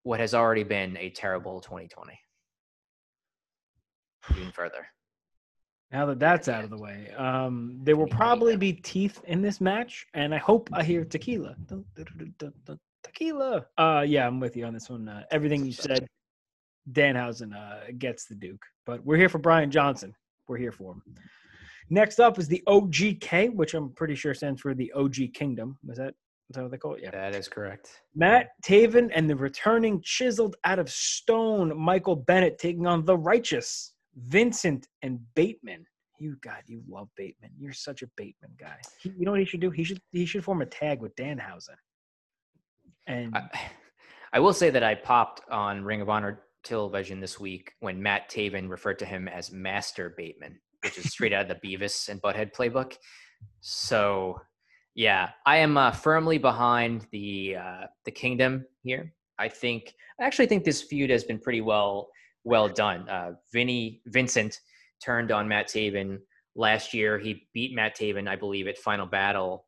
what 0.02 0.20
has 0.20 0.34
already 0.34 0.64
been 0.64 0.96
a 0.96 1.10
terrible 1.10 1.60
2020 1.60 2.18
even 4.34 4.52
further. 4.52 4.86
Now 5.92 6.06
that 6.06 6.18
that's 6.18 6.48
out 6.48 6.64
of 6.64 6.70
the 6.70 6.78
way, 6.78 7.12
um, 7.16 7.78
there 7.82 7.96
will 7.96 8.08
probably 8.08 8.56
be 8.56 8.72
teeth 8.72 9.20
in 9.24 9.40
this 9.40 9.60
match, 9.60 10.06
and 10.14 10.34
I 10.34 10.38
hope 10.38 10.68
I 10.72 10.82
hear 10.82 11.04
tequila. 11.04 11.54
Dun, 11.66 11.84
dun, 11.94 12.06
dun, 12.18 12.34
dun, 12.38 12.52
dun, 12.64 12.80
Tequila. 13.06 13.66
Uh, 13.78 14.04
yeah, 14.06 14.26
I'm 14.26 14.40
with 14.40 14.56
you 14.56 14.64
on 14.64 14.74
this 14.74 14.90
one. 14.90 15.08
Uh, 15.08 15.22
everything 15.30 15.64
you 15.64 15.72
said, 15.72 16.06
Danhausen 16.92 17.54
uh, 17.54 17.92
gets 17.98 18.26
the 18.26 18.34
Duke, 18.34 18.62
but 18.84 19.04
we're 19.04 19.16
here 19.16 19.28
for 19.28 19.38
Brian 19.38 19.70
Johnson. 19.70 20.14
We're 20.48 20.58
here 20.58 20.72
for 20.72 20.92
him. 20.92 21.02
Next 21.90 22.18
up 22.20 22.38
is 22.38 22.48
the 22.48 22.62
OGK, 22.66 23.54
which 23.54 23.74
I'm 23.74 23.90
pretty 23.90 24.14
sure 24.14 24.34
stands 24.34 24.60
for 24.60 24.74
the 24.74 24.92
OG 24.92 25.16
Kingdom. 25.34 25.78
Is 25.88 25.98
that 25.98 26.14
is 26.48 26.54
that 26.54 26.62
what 26.62 26.70
they 26.70 26.78
call 26.78 26.94
it? 26.94 27.00
Yeah. 27.02 27.10
That 27.10 27.34
is 27.34 27.48
correct. 27.48 28.02
Matt 28.14 28.50
Taven 28.64 29.10
and 29.12 29.28
the 29.28 29.34
returning 29.34 30.00
chiseled 30.02 30.56
out 30.64 30.78
of 30.78 30.88
stone 30.88 31.76
Michael 31.76 32.16
Bennett 32.16 32.58
taking 32.58 32.86
on 32.86 33.04
the 33.04 33.16
righteous 33.16 33.94
Vincent 34.16 34.86
and 35.02 35.18
Bateman. 35.34 35.84
You 36.18 36.36
God, 36.42 36.62
you 36.66 36.82
love 36.88 37.08
Bateman. 37.16 37.50
You're 37.58 37.72
such 37.72 38.02
a 38.02 38.06
Bateman 38.16 38.52
guy. 38.58 38.76
He, 39.00 39.10
you 39.18 39.24
know 39.24 39.32
what 39.32 39.40
he 39.40 39.46
should 39.46 39.60
do? 39.60 39.70
He 39.70 39.84
should 39.84 40.00
he 40.12 40.24
should 40.24 40.44
form 40.44 40.62
a 40.62 40.66
tag 40.66 41.00
with 41.00 41.14
Danhausen. 41.16 41.76
And 43.06 43.36
I, 43.36 43.48
I 44.32 44.40
will 44.40 44.52
say 44.52 44.70
that 44.70 44.82
I 44.82 44.94
popped 44.94 45.40
on 45.50 45.84
Ring 45.84 46.00
of 46.00 46.08
Honor 46.08 46.42
television 46.64 47.20
this 47.20 47.38
week 47.40 47.72
when 47.80 48.02
Matt 48.02 48.28
Taven 48.28 48.68
referred 48.68 48.98
to 48.98 49.06
him 49.06 49.28
as 49.28 49.52
Master 49.52 50.14
Bateman, 50.16 50.58
which 50.82 50.98
is 50.98 51.10
straight 51.10 51.32
out 51.32 51.48
of 51.48 51.60
the 51.60 51.76
Beavis 51.76 52.08
and 52.08 52.20
Butthead 52.20 52.52
playbook. 52.52 52.96
So, 53.60 54.38
yeah, 54.94 55.30
I 55.46 55.58
am 55.58 55.76
uh, 55.76 55.92
firmly 55.92 56.38
behind 56.38 57.06
the 57.12 57.56
uh, 57.56 57.86
the 58.04 58.10
Kingdom 58.10 58.66
here. 58.82 59.14
I 59.38 59.48
think 59.48 59.94
I 60.20 60.24
actually 60.24 60.46
think 60.46 60.64
this 60.64 60.82
feud 60.82 61.10
has 61.10 61.24
been 61.24 61.38
pretty 61.38 61.60
well 61.60 62.08
well 62.44 62.68
done. 62.68 63.08
Uh, 63.08 63.32
Vinny 63.52 64.02
Vincent 64.06 64.58
turned 65.02 65.30
on 65.30 65.48
Matt 65.48 65.68
Taven 65.68 66.18
last 66.54 66.94
year. 66.94 67.18
He 67.18 67.46
beat 67.52 67.74
Matt 67.74 67.96
Taven, 67.96 68.28
I 68.28 68.36
believe, 68.36 68.66
at 68.66 68.78
Final 68.78 69.06
Battle 69.06 69.66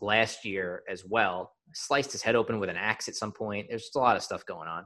last 0.00 0.44
year 0.44 0.82
as 0.88 1.04
well. 1.04 1.52
Sliced 1.74 2.12
his 2.12 2.22
head 2.22 2.36
open 2.36 2.58
with 2.60 2.68
an 2.68 2.76
axe 2.76 3.08
at 3.08 3.14
some 3.14 3.32
point. 3.32 3.66
There's 3.68 3.82
just 3.82 3.96
a 3.96 4.00
lot 4.00 4.16
of 4.16 4.22
stuff 4.22 4.44
going 4.46 4.68
on. 4.68 4.84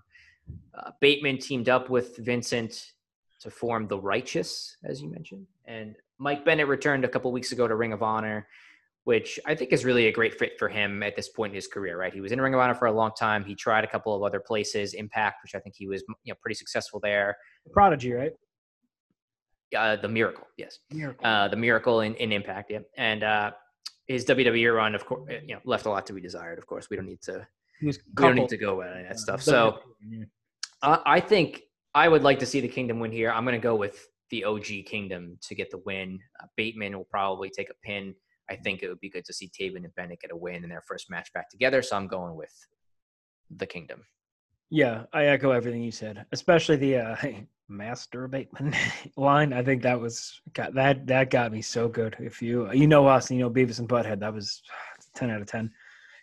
Uh, 0.74 0.90
Bateman 1.00 1.38
teamed 1.38 1.68
up 1.68 1.90
with 1.90 2.16
Vincent 2.16 2.92
to 3.40 3.50
form 3.50 3.86
the 3.86 3.98
Righteous, 3.98 4.76
as 4.84 5.00
you 5.00 5.10
mentioned, 5.10 5.46
and 5.66 5.96
Mike 6.18 6.44
Bennett 6.44 6.68
returned 6.68 7.04
a 7.04 7.08
couple 7.08 7.32
weeks 7.32 7.52
ago 7.52 7.66
to 7.66 7.74
Ring 7.74 7.92
of 7.92 8.02
Honor, 8.02 8.46
which 9.04 9.40
I 9.46 9.54
think 9.54 9.72
is 9.72 9.84
really 9.84 10.08
a 10.08 10.12
great 10.12 10.38
fit 10.38 10.58
for 10.58 10.68
him 10.68 11.02
at 11.02 11.16
this 11.16 11.28
point 11.28 11.52
in 11.52 11.54
his 11.54 11.66
career. 11.66 11.98
Right, 11.98 12.12
he 12.12 12.20
was 12.20 12.32
in 12.32 12.40
Ring 12.40 12.54
of 12.54 12.60
Honor 12.60 12.74
for 12.74 12.86
a 12.86 12.92
long 12.92 13.12
time. 13.18 13.44
He 13.44 13.54
tried 13.54 13.84
a 13.84 13.86
couple 13.86 14.14
of 14.14 14.22
other 14.22 14.40
places, 14.40 14.94
Impact, 14.94 15.42
which 15.42 15.54
I 15.54 15.60
think 15.60 15.74
he 15.76 15.86
was 15.86 16.02
you 16.24 16.32
know 16.32 16.36
pretty 16.42 16.56
successful 16.56 17.00
there. 17.00 17.36
Prodigy, 17.72 18.12
right? 18.12 18.32
Uh, 19.76 19.96
the 19.96 20.08
Miracle, 20.08 20.44
yes, 20.58 20.80
Miracle. 20.92 21.24
uh, 21.24 21.46
the 21.48 21.56
Miracle 21.56 22.00
in, 22.00 22.14
in 22.16 22.32
Impact, 22.32 22.70
yeah, 22.72 22.80
and 22.96 23.22
uh, 23.22 23.52
his 24.10 24.24
WWE 24.24 24.74
run, 24.74 24.94
of 24.94 25.06
course, 25.06 25.30
you 25.46 25.54
know, 25.54 25.60
left 25.64 25.86
a 25.86 25.90
lot 25.90 26.04
to 26.06 26.12
be 26.12 26.20
desired. 26.20 26.58
Of 26.58 26.66
course, 26.66 26.88
we 26.90 26.96
don't 26.96 27.06
need 27.06 27.22
to 27.22 27.46
we 27.82 27.92
don't 28.16 28.34
need 28.34 28.48
to 28.48 28.56
go 28.56 28.82
of 28.82 28.88
that 28.88 29.12
uh, 29.12 29.16
stuff. 29.16 29.42
So. 29.42 29.78
Uh, 30.82 30.98
I 31.04 31.20
think 31.20 31.62
I 31.94 32.08
would 32.08 32.22
like 32.22 32.38
to 32.38 32.46
see 32.46 32.60
the 32.60 32.68
Kingdom 32.68 33.00
win 33.00 33.12
here. 33.12 33.30
I'm 33.30 33.44
going 33.44 33.60
to 33.60 33.62
go 33.62 33.76
with 33.76 34.08
the 34.30 34.44
OG 34.44 34.86
Kingdom 34.86 35.38
to 35.42 35.54
get 35.54 35.70
the 35.70 35.78
win. 35.78 36.18
Uh, 36.42 36.46
Bateman 36.56 36.96
will 36.96 37.06
probably 37.10 37.50
take 37.50 37.68
a 37.68 37.74
pin. 37.84 38.14
I 38.48 38.56
think 38.56 38.82
it 38.82 38.88
would 38.88 39.00
be 39.00 39.10
good 39.10 39.24
to 39.26 39.32
see 39.32 39.48
Taven 39.48 39.84
and 39.84 39.94
Bennett 39.94 40.20
get 40.20 40.32
a 40.32 40.36
win 40.36 40.64
in 40.64 40.70
their 40.70 40.82
first 40.88 41.10
match 41.10 41.32
back 41.34 41.50
together. 41.50 41.82
So 41.82 41.96
I'm 41.96 42.06
going 42.06 42.34
with 42.34 42.54
the 43.54 43.66
Kingdom. 43.66 44.02
Yeah, 44.70 45.04
I 45.12 45.26
echo 45.26 45.50
everything 45.50 45.82
you 45.82 45.92
said, 45.92 46.24
especially 46.32 46.76
the 46.76 46.96
uh, 46.96 47.16
Master 47.70 48.28
Bateman 48.28 48.74
line. 49.16 49.52
I 49.52 49.62
think 49.62 49.82
that 49.82 49.98
was 49.98 50.40
got 50.52 50.74
that 50.74 51.06
that 51.06 51.30
got 51.30 51.52
me 51.52 51.62
so 51.62 51.88
good. 51.88 52.16
If 52.18 52.42
you 52.42 52.70
you 52.72 52.86
know 52.86 53.06
us, 53.06 53.30
you 53.30 53.38
know 53.38 53.50
Beavis 53.50 53.78
and 53.78 53.88
Butthead, 53.88 54.20
that 54.20 54.34
was 54.34 54.62
ten 55.14 55.30
out 55.30 55.40
of 55.40 55.46
ten. 55.46 55.70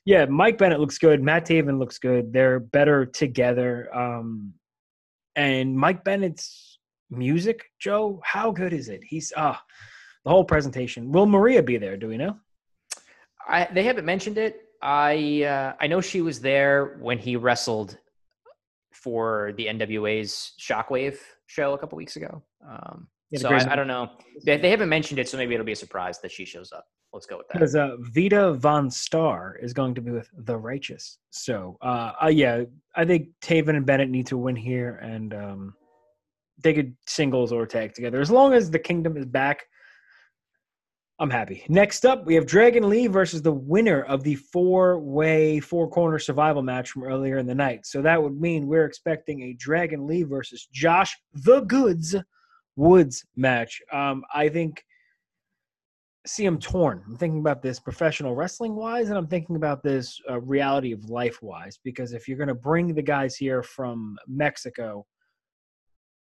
Yeah, 0.06 0.26
Mike 0.26 0.58
Bennett 0.58 0.80
looks 0.80 0.98
good. 0.98 1.22
Matt 1.22 1.46
Taven 1.46 1.80
looks 1.80 1.98
good. 1.98 2.32
They're 2.32 2.60
better 2.60 3.06
together. 3.06 3.94
Um, 3.94 4.54
and 5.36 5.78
Mike 5.78 6.04
Bennett's 6.04 6.80
music, 7.10 7.66
Joe, 7.80 8.22
how 8.24 8.52
good 8.52 8.74
is 8.74 8.90
it? 8.90 9.02
He's 9.04 9.34
ah, 9.36 9.62
the 10.24 10.32
whole 10.32 10.46
presentation. 10.46 11.12
Will 11.12 11.26
Maria 11.26 11.62
be 11.62 11.78
there? 11.78 11.98
Do 11.98 12.08
we 12.08 12.18
know? 12.18 12.38
I, 13.48 13.68
they 13.72 13.84
haven't 13.84 14.06
mentioned 14.06 14.38
it. 14.38 14.62
I 14.82 15.44
uh, 15.44 15.74
I 15.80 15.88
know 15.88 16.02
she 16.02 16.22
was 16.22 16.40
there 16.40 16.98
when 17.02 17.18
he 17.18 17.36
wrestled 17.36 17.98
for 19.08 19.54
the 19.56 19.68
NWA's 19.68 20.52
Shockwave 20.60 21.18
show 21.46 21.74
a 21.74 21.78
couple 21.78 21.96
weeks 21.96 22.18
ago. 22.18 22.44
Um, 22.70 23.08
Yeah, 23.32 23.40
so 23.40 23.48
I, 23.48 23.72
I 23.72 23.76
don't 23.78 23.88
know. 23.88 24.10
They, 24.44 24.58
they 24.58 24.70
haven't 24.70 24.90
mentioned 24.90 25.18
it, 25.18 25.30
so 25.30 25.38
maybe 25.38 25.54
it'll 25.54 25.66
be 25.66 25.72
a 25.72 25.78
surprise 25.78 26.20
that 26.20 26.30
she 26.30 26.44
shows 26.44 26.74
up. 26.74 26.86
Let's 27.14 27.26
go 27.26 27.38
with 27.38 27.48
that. 27.48 27.54
because 27.54 27.74
uh, 27.74 27.96
Vita 28.02 28.58
VonStarr 28.60 29.64
is 29.64 29.72
going 29.72 29.96
to 29.96 30.02
be 30.02 30.12
with 30.12 30.30
the 30.40 30.58
Righteous. 30.58 31.20
So, 31.30 31.78
uh, 31.82 32.12
uh, 32.22 32.28
yeah, 32.28 32.64
I 32.98 33.06
think 33.06 33.30
Taven 33.42 33.78
and 33.78 33.86
Bennett 33.86 34.10
need 34.10 34.28
to 34.28 34.38
win 34.38 34.58
here, 34.58 34.98
and 34.98 35.34
um, 35.34 35.74
they 36.62 36.74
could 36.74 36.94
singles 37.08 37.54
or 37.54 37.66
tag 37.66 37.94
together 37.94 38.20
as 38.20 38.30
long 38.30 38.52
as 38.54 38.70
the 38.70 38.80
Kingdom 38.80 39.16
is 39.16 39.26
back. 39.26 39.64
I'm 41.20 41.32
happy. 41.32 41.64
Next 41.68 42.06
up, 42.06 42.28
we 42.28 42.36
have 42.36 42.46
Dragon 42.46 42.90
Lee 42.90 43.08
versus 43.08 43.42
the 43.42 43.52
winner 43.52 44.04
of 44.04 44.24
the 44.24 44.36
four-way, 44.36 45.60
four-corner 45.60 46.20
survival 46.20 46.62
match 46.62 46.92
from 46.92 47.04
earlier 47.04 47.40
in 47.40 47.48
the 47.48 47.56
night. 47.56 47.88
So 47.88 48.04
that 48.04 48.22
would 48.22 48.40
mean 48.40 48.68
we're 48.68 48.86
expecting 48.86 49.42
a 49.42 49.54
Dragon 49.54 50.06
Lee 50.06 50.22
versus 50.24 50.68
Josh 50.72 51.18
the 51.34 51.62
Goods 51.62 52.16
Woods 52.76 53.26
match. 53.36 53.82
Um, 53.92 54.24
I 54.32 54.50
think 54.50 54.84
see 56.28 56.46
I'm 56.46 56.60
torn. 56.60 57.04
I'm 57.08 57.18
thinking 57.18 57.40
about 57.40 57.64
this 57.64 57.80
professional 57.80 58.36
wrestling 58.36 58.76
wise, 58.76 59.10
and 59.10 59.18
I'm 59.18 59.28
thinking 59.28 59.56
about 59.56 59.82
this 59.82 60.20
uh, 60.30 60.40
reality 60.42 60.92
of 60.92 61.10
life 61.10 61.42
wise. 61.42 61.80
Because 61.84 62.14
if 62.14 62.28
you're 62.28 62.38
going 62.38 62.48
to 62.50 62.54
bring 62.54 62.94
the 62.94 63.02
guys 63.02 63.36
here 63.36 63.64
from 63.64 64.18
Mexico, 64.28 65.06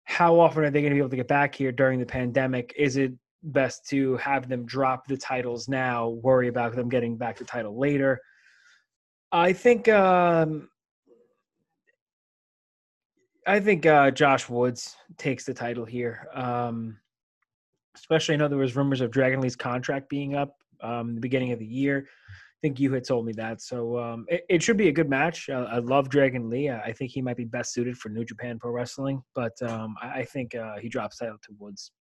how 0.05 0.39
often 0.39 0.65
are 0.65 0.71
they 0.71 0.83
going 0.83 0.93
to 0.93 0.95
be 0.95 1.01
able 1.01 1.11
to 1.11 1.17
get 1.17 1.27
back 1.27 1.55
here 1.55 1.73
during 1.73 1.99
the 1.99 2.07
pandemic? 2.07 2.73
Is 2.77 2.97
it 2.97 3.13
best 3.43 3.89
to 3.89 4.17
have 4.17 4.49
them 4.49 4.67
drop 4.67 5.07
the 5.07 5.17
titles 5.17 5.69
now, 5.69 6.09
worry 6.09 6.49
about 6.49 6.75
them 6.75 6.89
getting 6.89 7.17
back 7.17 7.37
the 7.37 7.45
title 7.45 7.79
later? 7.79 8.21
I 9.33 9.53
think. 9.53 9.89
Um, 9.89 10.69
I 13.47 13.61
think 13.61 13.87
uh, 13.87 14.11
Josh 14.11 14.47
Woods 14.51 14.95
takes 15.17 15.45
the 15.45 15.55
title 15.55 15.87
here. 15.87 16.29
Um, 16.35 16.99
especially 17.97 18.35
I 18.35 18.39
know 18.39 18.49
there 18.49 18.59
was 18.59 18.77
rumors 18.77 19.01
of 19.01 19.11
Dragon 19.11 19.41
Lee's 19.41 19.57
contract 19.57 20.11
being 20.11 20.35
up 20.35 20.55
um, 20.83 21.15
the 21.15 21.21
beginning 21.21 21.53
of 21.53 21.59
the 21.59 21.67
year. 21.67 22.07
I 22.29 22.61
think 22.61 22.79
you 22.79 22.93
had 22.93 23.05
told 23.05 23.25
me 23.25 23.33
that, 23.35 23.63
so 23.63 23.99
um, 23.99 24.27
it, 24.29 24.45
it 24.49 24.63
should 24.63 24.77
be 24.77 24.89
a 24.89 24.93
good 24.93 25.09
match. 25.09 25.49
I 25.49 25.79
love 25.79 26.09
Dragon 26.09 26.51
Lee. 26.51 26.69
I 26.69 26.81
I 26.81 26.93
think 26.93 27.13
he 27.13 27.23
might 27.23 27.37
be 27.37 27.45
best 27.45 27.73
suited 27.73 27.97
for 27.97 28.09
New 28.09 28.25
Japan 28.25 28.59
Pro 28.59 28.73
Wrestling, 28.73 29.23
but 29.35 29.53
um, 29.63 29.95
I, 30.03 30.21
I 30.21 30.25
think 30.25 30.55
uh, 30.55 30.77
he 30.79 30.89
drops 30.89 31.19
title 31.19 31.39
to 31.45 31.55
Woods. 31.59 31.93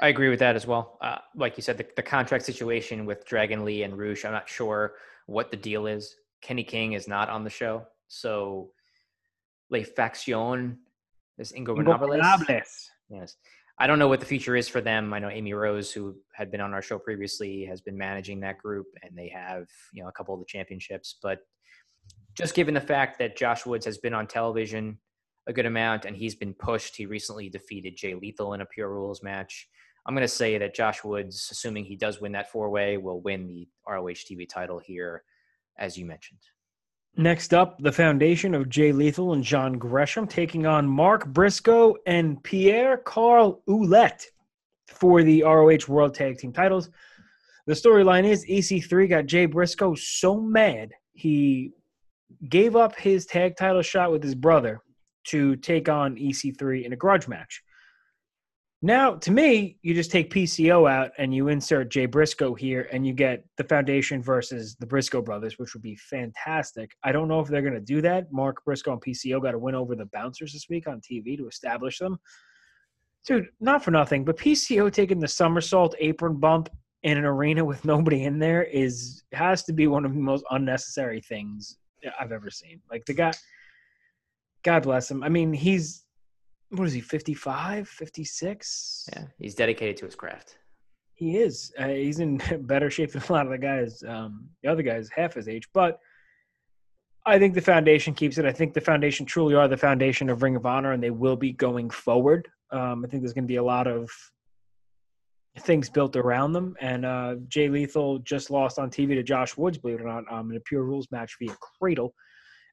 I 0.00 0.08
agree 0.08 0.30
with 0.30 0.38
that 0.38 0.56
as 0.56 0.66
well. 0.66 0.98
Uh, 1.00 1.18
like 1.36 1.56
you 1.56 1.62
said, 1.62 1.76
the, 1.76 1.86
the 1.94 2.02
contract 2.02 2.44
situation 2.44 3.04
with 3.04 3.26
Dragon 3.26 3.64
Lee 3.64 3.82
and 3.82 3.98
Rush, 3.98 4.24
I'm 4.24 4.32
not 4.32 4.48
sure 4.48 4.94
what 5.26 5.50
the 5.50 5.56
deal 5.56 5.86
is. 5.86 6.16
Kenny 6.40 6.64
King 6.64 6.94
is 6.94 7.06
not 7.06 7.28
on 7.28 7.44
the 7.44 7.50
show. 7.50 7.86
So, 8.08 8.70
La 9.70 9.82
Faction 9.82 10.78
is 11.38 11.52
Ingobernables. 11.52 12.18
Ingobernables. 12.18 12.88
Yes. 13.10 13.36
I 13.78 13.86
don't 13.86 13.98
know 13.98 14.08
what 14.08 14.20
the 14.20 14.26
future 14.26 14.56
is 14.56 14.68
for 14.68 14.80
them. 14.80 15.12
I 15.14 15.18
know 15.18 15.30
Amy 15.30 15.54
Rose, 15.54 15.90
who 15.90 16.16
had 16.34 16.50
been 16.50 16.60
on 16.60 16.74
our 16.74 16.82
show 16.82 16.98
previously, 16.98 17.64
has 17.64 17.80
been 17.80 17.96
managing 17.96 18.40
that 18.40 18.58
group, 18.58 18.86
and 19.02 19.16
they 19.16 19.28
have 19.28 19.66
you 19.94 20.02
know 20.02 20.08
a 20.08 20.12
couple 20.12 20.34
of 20.34 20.40
the 20.40 20.46
championships. 20.46 21.16
But 21.22 21.40
just 22.34 22.54
given 22.54 22.74
the 22.74 22.80
fact 22.80 23.18
that 23.18 23.38
Josh 23.38 23.64
Woods 23.64 23.86
has 23.86 23.96
been 23.96 24.12
on 24.12 24.26
television 24.26 24.98
a 25.46 25.52
good 25.52 25.66
amount 25.66 26.04
and 26.04 26.14
he's 26.14 26.34
been 26.34 26.52
pushed, 26.52 26.94
he 26.94 27.06
recently 27.06 27.48
defeated 27.48 27.96
Jay 27.96 28.14
Lethal 28.14 28.52
in 28.52 28.60
a 28.60 28.66
Pure 28.66 28.90
Rules 28.90 29.22
match. 29.22 29.66
I'm 30.06 30.14
going 30.14 30.22
to 30.22 30.28
say 30.28 30.58
that 30.58 30.74
Josh 30.74 31.04
Woods, 31.04 31.48
assuming 31.50 31.84
he 31.84 31.96
does 31.96 32.20
win 32.20 32.32
that 32.32 32.50
four 32.50 32.70
way, 32.70 32.96
will 32.96 33.20
win 33.20 33.46
the 33.46 33.68
ROH 33.86 34.24
TV 34.26 34.48
title 34.48 34.78
here, 34.78 35.22
as 35.78 35.96
you 35.96 36.06
mentioned. 36.06 36.40
Next 37.16 37.52
up, 37.52 37.78
the 37.80 37.92
foundation 37.92 38.54
of 38.54 38.68
Jay 38.68 38.92
Lethal 38.92 39.32
and 39.32 39.42
John 39.44 39.74
Gresham 39.74 40.26
taking 40.26 40.66
on 40.66 40.86
Mark 40.86 41.26
Briscoe 41.26 41.96
and 42.06 42.42
Pierre 42.42 42.96
Carl 42.98 43.62
Ouellet 43.68 44.24
for 44.86 45.22
the 45.22 45.42
ROH 45.42 45.86
World 45.88 46.14
Tag 46.14 46.38
Team 46.38 46.52
titles. 46.52 46.88
The 47.66 47.74
storyline 47.74 48.24
is 48.24 48.46
EC3 48.46 49.08
got 49.08 49.26
Jay 49.26 49.46
Briscoe 49.46 49.94
so 49.94 50.40
mad 50.40 50.92
he 51.12 51.72
gave 52.48 52.76
up 52.76 52.96
his 52.96 53.26
tag 53.26 53.56
title 53.56 53.82
shot 53.82 54.12
with 54.12 54.22
his 54.22 54.34
brother 54.34 54.80
to 55.24 55.56
take 55.56 55.88
on 55.88 56.16
EC3 56.16 56.84
in 56.84 56.92
a 56.92 56.96
grudge 56.96 57.28
match. 57.28 57.62
Now, 58.82 59.16
to 59.16 59.30
me, 59.30 59.76
you 59.82 59.92
just 59.92 60.10
take 60.10 60.32
PCO 60.32 60.90
out 60.90 61.10
and 61.18 61.34
you 61.34 61.48
insert 61.48 61.90
Jay 61.90 62.06
Briscoe 62.06 62.54
here, 62.54 62.88
and 62.90 63.06
you 63.06 63.12
get 63.12 63.44
the 63.58 63.64
Foundation 63.64 64.22
versus 64.22 64.74
the 64.76 64.86
Briscoe 64.86 65.20
brothers, 65.20 65.58
which 65.58 65.74
would 65.74 65.82
be 65.82 65.96
fantastic. 65.96 66.92
I 67.04 67.12
don't 67.12 67.28
know 67.28 67.40
if 67.40 67.48
they're 67.48 67.60
going 67.60 67.74
to 67.74 67.80
do 67.80 68.00
that. 68.00 68.32
Mark 68.32 68.64
Briscoe 68.64 68.92
and 68.92 69.02
PCO 69.02 69.42
got 69.42 69.50
to 69.50 69.58
win 69.58 69.74
over 69.74 69.94
the 69.94 70.06
Bouncers 70.06 70.54
this 70.54 70.66
week 70.70 70.88
on 70.88 71.00
TV 71.00 71.36
to 71.36 71.46
establish 71.46 71.98
them. 71.98 72.18
Dude, 73.26 73.48
not 73.60 73.84
for 73.84 73.90
nothing, 73.90 74.24
but 74.24 74.38
PCO 74.38 74.90
taking 74.90 75.20
the 75.20 75.28
somersault 75.28 75.94
apron 75.98 76.36
bump 76.40 76.70
in 77.02 77.18
an 77.18 77.24
arena 77.24 77.62
with 77.62 77.84
nobody 77.84 78.24
in 78.24 78.38
there 78.38 78.62
is 78.62 79.22
has 79.32 79.62
to 79.64 79.74
be 79.74 79.88
one 79.88 80.06
of 80.06 80.14
the 80.14 80.20
most 80.20 80.44
unnecessary 80.50 81.20
things 81.20 81.76
I've 82.18 82.32
ever 82.32 82.50
seen. 82.50 82.80
Like 82.90 83.04
the 83.04 83.12
guy, 83.12 83.32
God 84.62 84.84
bless 84.84 85.10
him. 85.10 85.22
I 85.22 85.28
mean, 85.28 85.52
he's 85.52 86.04
what 86.70 86.86
is 86.86 86.92
he 86.92 87.00
55 87.00 87.88
56 87.88 89.08
Yeah, 89.12 89.24
he's 89.38 89.54
dedicated 89.54 89.96
to 89.98 90.04
his 90.06 90.14
craft. 90.14 90.58
he 91.14 91.36
is. 91.38 91.72
Uh, 91.78 91.88
he's 91.88 92.20
in 92.20 92.40
better 92.62 92.90
shape 92.90 93.12
than 93.12 93.22
a 93.28 93.32
lot 93.32 93.46
of 93.46 93.52
the 93.52 93.58
guys 93.58 94.02
um, 94.06 94.48
the 94.62 94.68
other 94.70 94.82
guys 94.82 95.08
half 95.14 95.34
his 95.34 95.48
age 95.48 95.68
but 95.74 95.98
i 97.26 97.38
think 97.38 97.54
the 97.54 97.60
foundation 97.60 98.14
keeps 98.14 98.38
it. 98.38 98.44
I 98.46 98.52
think 98.52 98.72
the 98.72 98.80
foundation 98.80 99.26
truly 99.26 99.54
are 99.54 99.68
the 99.68 99.76
foundation 99.76 100.30
of 100.30 100.42
ring 100.42 100.56
of 100.56 100.64
honor 100.64 100.92
and 100.92 101.02
they 101.02 101.10
will 101.10 101.36
be 101.36 101.52
going 101.52 101.90
forward. 101.90 102.48
Um, 102.72 103.04
i 103.04 103.08
think 103.08 103.22
there's 103.22 103.32
going 103.34 103.44
to 103.44 103.54
be 103.56 103.56
a 103.56 103.62
lot 103.62 103.86
of 103.86 104.08
things 105.58 105.90
built 105.90 106.14
around 106.16 106.52
them 106.52 106.76
and 106.80 107.04
uh, 107.04 107.34
jay 107.48 107.68
lethal 107.68 108.20
just 108.20 108.50
lost 108.50 108.78
on 108.78 108.88
tv 108.88 109.08
to 109.14 109.22
josh 109.22 109.56
woods 109.56 109.76
believe 109.78 109.98
it 109.98 110.02
or 110.02 110.06
not 110.06 110.24
um, 110.32 110.50
in 110.50 110.56
a 110.56 110.60
pure 110.60 110.84
rules 110.84 111.08
match 111.10 111.36
via 111.40 111.54
cradle. 111.78 112.14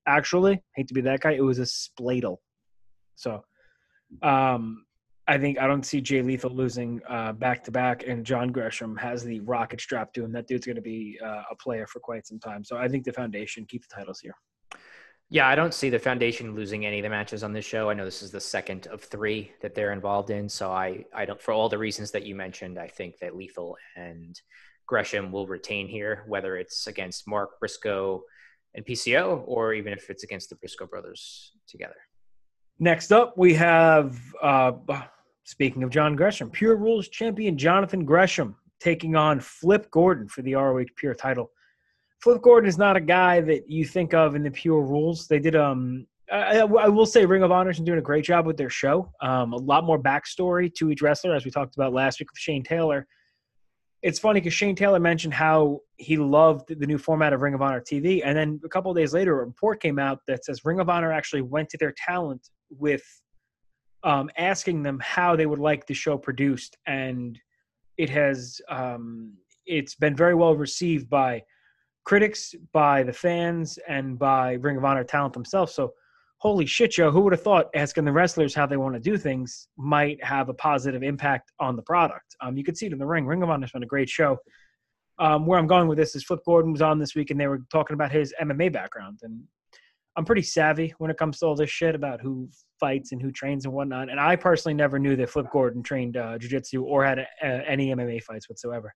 Actually 0.06 0.62
hate 0.75 0.88
to 0.88 0.94
be 0.94 1.01
that 1.01 1.20
guy 1.20 1.32
it 1.34 1.42
was 1.44 1.60
a 1.60 1.63
spladle. 1.63 2.38
So 3.16 3.44
um, 4.22 4.86
I 5.28 5.38
think 5.38 5.60
I 5.60 5.68
don't 5.68 5.86
see 5.86 6.00
Jay 6.00 6.22
Lethal 6.22 6.52
losing 6.52 7.02
back 7.38 7.64
to 7.66 7.72
back, 7.72 8.08
and 8.08 8.26
John 8.26 8.52
Gresham 8.52 8.96
has 8.98 9.24
the 9.24 9.42
rocket 9.42 9.82
strap 9.82 10.14
to 10.14 10.24
him. 10.24 10.32
That 10.32 10.48
dude's 10.48 10.66
going 10.66 10.78
to 10.78 10.82
be 10.82 11.20
uh, 11.24 11.44
a 11.52 11.56
player 11.56 11.86
for 11.86 12.00
quite 12.00 12.26
some 12.26 12.40
time. 12.40 12.64
So 12.64 12.78
I 12.78 12.88
think 12.88 13.04
the 13.04 13.14
foundation 13.14 13.66
keep 13.66 13.88
the 13.88 13.94
titles 13.94 14.20
here. 14.20 14.36
Yeah, 15.30 15.46
I 15.46 15.56
don't 15.56 15.74
see 15.74 15.90
the 15.90 16.00
foundation 16.00 16.56
losing 16.56 16.86
any 16.86 17.00
of 17.00 17.04
the 17.04 17.10
matches 17.10 17.44
on 17.44 17.52
this 17.52 17.66
show. 17.66 17.90
I 17.90 17.94
know 17.94 18.06
this 18.06 18.24
is 18.24 18.32
the 18.32 18.40
second 18.40 18.88
of 18.88 19.04
three 19.04 19.52
that 19.62 19.76
they're 19.76 19.92
involved 19.92 20.30
in, 20.30 20.48
so 20.48 20.72
I, 20.72 21.04
I 21.14 21.26
don't 21.26 21.42
for 21.42 21.52
all 21.54 21.68
the 21.68 21.78
reasons 21.78 22.12
that 22.12 22.24
you 22.24 22.34
mentioned, 22.34 22.80
I 22.80 22.88
think 22.88 23.20
that 23.20 23.36
Lethal 23.36 23.76
and 23.98 24.40
Gresham 24.86 25.34
will 25.34 25.46
retain 25.46 25.90
here, 25.90 26.24
whether 26.28 26.56
it's 26.56 26.88
against 26.88 27.28
Mark 27.28 27.60
Briscoe 27.60 28.24
and 28.74 28.86
PCO 28.86 29.44
or 29.46 29.74
even 29.74 29.92
if 29.92 30.10
it's 30.10 30.24
against 30.24 30.50
the 30.50 30.56
Briscoe 30.56 30.88
brothers 30.88 31.52
together. 31.68 31.96
Next 32.79 33.12
up, 33.12 33.36
we 33.38 33.55
have, 33.55 34.19
uh, 34.41 34.74
speaking 35.43 35.81
of 35.81 35.89
John 35.89 36.15
Gresham, 36.15 36.51
Pure 36.51 36.75
Rules 36.75 37.07
champion 37.10 37.57
Jonathan 37.57 38.05
Gresham 38.05 38.55
taking 38.79 39.15
on 39.15 39.39
Flip 39.39 39.89
Gordon 39.89 40.27
for 40.27 40.43
the 40.43 40.53
ROH 40.53 40.86
Pure 40.96 41.15
title. 41.15 41.50
Flip 42.22 42.41
Gordon 42.41 42.67
is 42.67 42.77
not 42.77 42.96
a 42.96 43.01
guy 43.01 43.41
that 43.41 43.69
you 43.69 43.84
think 43.84 44.13
of 44.13 44.36
in 44.36 44.43
the 44.43 44.51
Pure 44.51 44.84
Rules. 44.84 45.27
They 45.27 45.39
did, 45.39 45.55
um, 45.55 46.05
I, 46.31 46.60
I- 46.60 46.89
will 46.89 47.07
say, 47.07 47.25
Ring 47.25 47.41
of 47.41 47.51
Honor 47.51 47.72
is 47.72 47.79
doing 47.79 47.98
a 47.98 48.01
great 48.01 48.25
job 48.25 48.46
with 48.46 48.57
their 48.57 48.69
show. 48.69 49.12
Um, 49.22 49.53
a 49.53 49.57
lot 49.57 49.84
more 49.84 50.00
backstory 50.00 50.72
to 50.75 50.91
each 50.91 51.01
wrestler, 51.01 51.34
as 51.34 51.46
we 51.46 51.51
talked 51.51 51.75
about 51.75 51.93
last 51.93 52.19
week 52.19 52.29
with 52.31 52.39
Shane 52.39 52.63
Taylor. 52.63 53.07
It's 54.03 54.19
funny 54.19 54.39
because 54.39 54.53
Shane 54.53 54.75
Taylor 54.75 55.00
mentioned 55.00 55.34
how 55.34 55.79
he 55.98 56.17
loved 56.17 56.79
the 56.79 56.86
new 56.86 57.00
format 57.00 57.34
of 57.34 57.41
Ring 57.41 57.55
of 57.55 57.63
Honor 57.63 57.81
TV, 57.81 58.22
and 58.24 58.38
then 58.38 58.60
a 58.63 58.69
couple 58.69 58.93
days 58.93 59.13
later, 59.13 59.41
a 59.41 59.46
report 59.46 59.81
came 59.81 59.98
out 59.98 60.19
that 60.27 60.46
says 60.46 60.63
Ring 60.63 60.79
of 60.79 60.89
Honor 60.89 61.12
actually 61.12 61.41
went 61.41 61.69
to 61.69 61.77
their 61.79 61.93
talent 61.98 62.48
with 62.69 63.03
um, 64.03 64.29
asking 64.38 64.83
them 64.83 65.00
how 65.03 65.36
they 65.36 65.45
would 65.45 65.59
like 65.59 65.86
the 65.86 65.93
show 65.93 66.17
produced, 66.17 66.77
and 66.86 67.39
it 67.97 68.09
has 68.09 68.62
um, 68.69 69.33
it's 69.65 69.95
been 69.95 70.15
very 70.15 70.36
well 70.36 70.55
received 70.55 71.09
by 71.09 71.43
critics, 72.05 72.55
by 72.71 73.03
the 73.03 73.13
fans, 73.13 73.77
and 73.88 74.17
by 74.17 74.53
Ring 74.53 74.77
of 74.77 74.86
Honor 74.86 75.03
talent 75.03 75.33
themselves. 75.33 75.74
So, 75.74 75.93
holy 76.38 76.65
shit, 76.65 76.91
Joe! 76.91 77.12
Who 77.12 77.21
would 77.21 77.33
have 77.33 77.41
thought 77.41 77.69
asking 77.75 78.05
the 78.05 78.13
wrestlers 78.13 78.55
how 78.55 78.65
they 78.65 78.77
want 78.77 78.95
to 78.95 79.01
do 79.01 79.17
things 79.17 79.67
might 79.77 80.24
have 80.24 80.50
a 80.50 80.53
positive 80.53 81.03
impact 81.03 81.51
on 81.59 81.75
the 81.75 81.81
product? 81.81 82.36
Um, 82.41 82.55
you 82.55 82.63
could 82.63 82.77
see 82.77 82.86
it 82.86 82.93
in 82.93 83.00
the 83.00 83.05
ring. 83.05 83.25
Ring 83.25 83.43
of 83.43 83.50
Honor's 83.50 83.71
been 83.71 83.83
a 83.83 83.88
great 83.88 84.09
show. 84.09 84.38
Um, 85.19 85.47
where 85.47 85.57
I'm 85.57 85.67
going 85.67 85.88
with 85.88 85.97
this 85.97 86.15
is 86.15 86.24
Flip 86.24 86.39
Gordon 86.45 86.71
was 86.71 86.81
on 86.81 87.00
this 87.00 87.15
week, 87.15 87.31
and 87.31 87.39
they 87.39 87.47
were 87.47 87.63
talking 87.71 87.95
about 87.95 88.12
his 88.12 88.33
MMA 88.39 88.71
background, 88.71 89.19
and 89.24 89.41
I'm 90.17 90.25
pretty 90.25 90.41
savvy 90.41 90.95
when 90.97 91.12
it 91.12 91.17
comes 91.17 91.38
to 91.39 91.45
all 91.45 91.55
this 91.55 91.69
shit 91.69 91.93
about 91.93 92.19
who 92.21 92.50
fights 92.79 93.12
and 93.12 93.21
who 93.21 93.31
trains 93.31 93.65
and 93.65 93.74
whatnot. 93.74 94.09
And 94.09 94.19
I 94.19 94.36
personally 94.36 94.74
never 94.74 94.97
knew 94.97 95.15
that 95.15 95.29
Flip 95.29 95.45
Gordon 95.51 95.83
trained 95.83 96.17
uh, 96.17 96.39
jiu-jitsu 96.39 96.83
or 96.83 97.05
had 97.05 97.19
a, 97.19 97.27
a, 97.43 97.47
any 97.69 97.89
MMA 97.89 98.24
fights 98.24 98.50
whatsoever. 98.50 98.91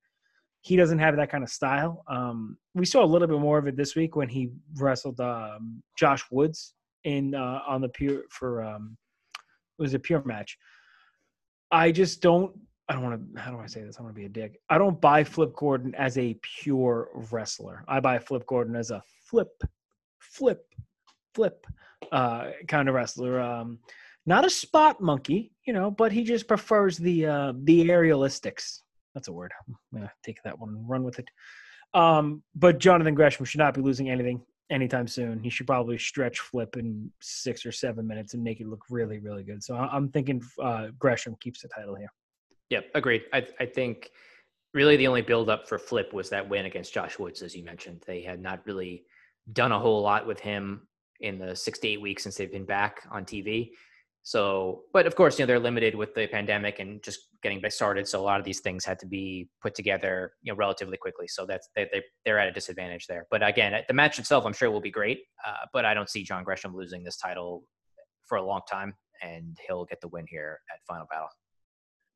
He 0.61 0.75
doesn't 0.75 0.97
have 0.97 1.15
that 1.17 1.29
kind 1.29 1.43
of 1.43 1.49
style. 1.49 2.03
Um, 2.07 2.57
we 2.73 2.85
saw 2.85 3.03
a 3.03 3.05
little 3.05 3.27
bit 3.27 3.39
more 3.39 3.59
of 3.59 3.67
it 3.67 3.77
this 3.77 3.95
week 3.95 4.15
when 4.15 4.29
he 4.29 4.49
wrestled 4.77 5.19
um, 5.21 5.83
Josh 5.97 6.23
Woods 6.31 6.73
in 7.03 7.35
uh, 7.35 7.61
on 7.67 7.81
the 7.81 7.89
pure 7.89 8.23
for 8.29 8.63
um, 8.63 8.97
it 9.79 9.81
was 9.81 9.93
a 9.93 9.99
pure 9.99 10.23
match. 10.23 10.57
I 11.71 11.91
just 11.91 12.21
don't. 12.21 12.55
I 12.89 12.93
don't 12.93 13.03
want 13.03 13.35
to. 13.35 13.41
How 13.41 13.51
do 13.51 13.59
I 13.59 13.67
say 13.67 13.81
this? 13.81 13.97
I 13.97 14.03
want 14.03 14.13
to 14.13 14.19
be 14.19 14.25
a 14.25 14.29
dick. 14.29 14.59
I 14.69 14.77
don't 14.77 14.99
buy 14.99 15.23
Flip 15.23 15.55
Gordon 15.55 15.95
as 15.95 16.17
a 16.17 16.37
pure 16.41 17.09
wrestler. 17.31 17.83
I 17.87 17.99
buy 17.99 18.19
Flip 18.19 18.45
Gordon 18.45 18.75
as 18.75 18.91
a 18.91 19.01
flip, 19.29 19.63
flip, 20.19 20.63
flip 21.33 21.65
uh, 22.11 22.51
kind 22.67 22.89
of 22.89 22.95
wrestler. 22.95 23.39
Um, 23.39 23.79
not 24.25 24.45
a 24.45 24.49
spot 24.49 25.01
monkey, 25.01 25.51
you 25.65 25.73
know, 25.73 25.89
but 25.89 26.11
he 26.11 26.23
just 26.23 26.47
prefers 26.47 26.97
the 26.97 27.25
uh, 27.25 27.53
the 27.63 27.85
aerialistics. 27.87 28.79
That's 29.15 29.27
a 29.27 29.33
word. 29.33 29.51
I'm 29.67 29.75
gonna 29.93 30.11
take 30.23 30.41
that 30.43 30.57
one 30.59 30.69
and 30.69 30.89
run 30.89 31.03
with 31.03 31.19
it. 31.19 31.29
Um, 31.93 32.43
but 32.55 32.79
Jonathan 32.79 33.15
Gresham 33.15 33.45
should 33.45 33.59
not 33.59 33.73
be 33.73 33.81
losing 33.81 34.09
anything 34.09 34.41
anytime 34.69 35.07
soon. 35.07 35.43
He 35.43 35.49
should 35.49 35.67
probably 35.67 35.97
stretch 35.97 36.39
flip 36.39 36.77
in 36.77 37.11
six 37.19 37.65
or 37.65 37.71
seven 37.71 38.07
minutes 38.07 38.33
and 38.33 38.43
make 38.43 38.61
it 38.61 38.67
look 38.67 38.85
really, 38.89 39.19
really 39.19 39.43
good. 39.43 39.61
So 39.61 39.75
I'm 39.75 40.09
thinking 40.09 40.41
uh, 40.61 40.87
Gresham 40.97 41.35
keeps 41.41 41.61
the 41.61 41.67
title 41.67 41.95
here. 41.95 42.11
Yep, 42.69 42.85
agreed. 42.95 43.23
I, 43.33 43.45
I 43.59 43.65
think 43.65 44.11
really 44.73 44.95
the 44.95 45.07
only 45.07 45.21
buildup 45.21 45.67
for 45.67 45.77
Flip 45.77 46.13
was 46.13 46.29
that 46.29 46.47
win 46.47 46.65
against 46.65 46.93
Josh 46.93 47.19
Woods, 47.19 47.41
as 47.41 47.53
you 47.53 47.65
mentioned. 47.65 48.03
They 48.07 48.21
had 48.21 48.41
not 48.41 48.65
really 48.65 49.03
done 49.51 49.73
a 49.73 49.79
whole 49.79 50.01
lot 50.01 50.25
with 50.25 50.39
him 50.39 50.87
in 51.21 51.37
the 51.37 51.55
six 51.55 51.79
to 51.79 51.87
eight 51.87 52.01
weeks 52.01 52.23
since 52.23 52.35
they've 52.35 52.51
been 52.51 52.65
back 52.65 53.01
on 53.11 53.25
TV. 53.25 53.71
So, 54.23 54.83
but 54.93 55.07
of 55.07 55.15
course, 55.15 55.39
you 55.39 55.43
know, 55.43 55.47
they're 55.47 55.59
limited 55.59 55.95
with 55.95 56.13
the 56.13 56.27
pandemic 56.27 56.79
and 56.79 57.01
just 57.01 57.21
getting 57.41 57.61
started. 57.69 58.07
So 58.07 58.21
a 58.21 58.23
lot 58.23 58.39
of 58.39 58.45
these 58.45 58.59
things 58.59 58.85
had 58.85 58.99
to 58.99 59.07
be 59.07 59.49
put 59.61 59.73
together, 59.73 60.33
you 60.43 60.51
know, 60.51 60.57
relatively 60.57 60.97
quickly. 60.97 61.27
So 61.27 61.45
that's 61.45 61.69
they, 61.75 61.89
they 61.91 62.03
they're 62.23 62.37
at 62.37 62.47
a 62.47 62.51
disadvantage 62.51 63.07
there. 63.07 63.25
But 63.31 63.47
again, 63.47 63.73
the 63.87 63.93
match 63.93 64.19
itself, 64.19 64.45
I'm 64.45 64.53
sure 64.53 64.69
will 64.69 64.79
be 64.79 64.91
great. 64.91 65.21
Uh, 65.45 65.65
but 65.73 65.85
I 65.85 65.93
don't 65.93 66.09
see 66.09 66.23
John 66.23 66.43
Gresham 66.43 66.75
losing 66.75 67.03
this 67.03 67.17
title 67.17 67.63
for 68.27 68.37
a 68.37 68.43
long 68.43 68.61
time, 68.69 68.93
and 69.23 69.57
he'll 69.67 69.85
get 69.85 70.01
the 70.01 70.07
win 70.09 70.25
here 70.27 70.59
at 70.71 70.79
Final 70.87 71.07
Battle. 71.09 71.29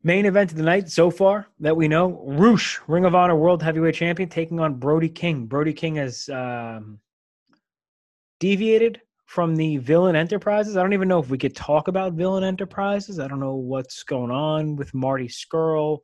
Main 0.04 0.28
event 0.28 0.52
of 0.52 0.58
the 0.58 0.64
night 0.64 0.88
so 0.90 1.10
far 1.10 1.48
that 1.60 1.76
we 1.76 1.88
know: 1.88 2.24
Rush, 2.24 2.80
Ring 2.88 3.06
of 3.06 3.16
Honor 3.16 3.36
World 3.36 3.64
Heavyweight 3.64 3.96
Champion, 3.96 4.30
taking 4.30 4.60
on 4.60 4.76
Brody 4.76 5.10
King. 5.10 5.48
Brody 5.48 5.74
King 5.74 5.96
has 5.96 6.30
um, 6.30 7.00
deviated 8.46 9.02
from 9.26 9.56
the 9.56 9.78
Villain 9.78 10.16
Enterprises. 10.16 10.78
I 10.78 10.82
don't 10.84 10.94
even 10.94 11.08
know 11.08 11.18
if 11.18 11.32
we 11.32 11.38
could 11.40 11.56
talk 11.56 11.88
about 11.88 12.14
Villain 12.14 12.44
Enterprises. 12.44 13.20
I 13.20 13.28
don't 13.28 13.40
know 13.40 13.56
what's 13.56 14.04
going 14.04 14.30
on 14.30 14.76
with 14.76 14.94
Marty 14.94 15.28
Scurll. 15.28 16.02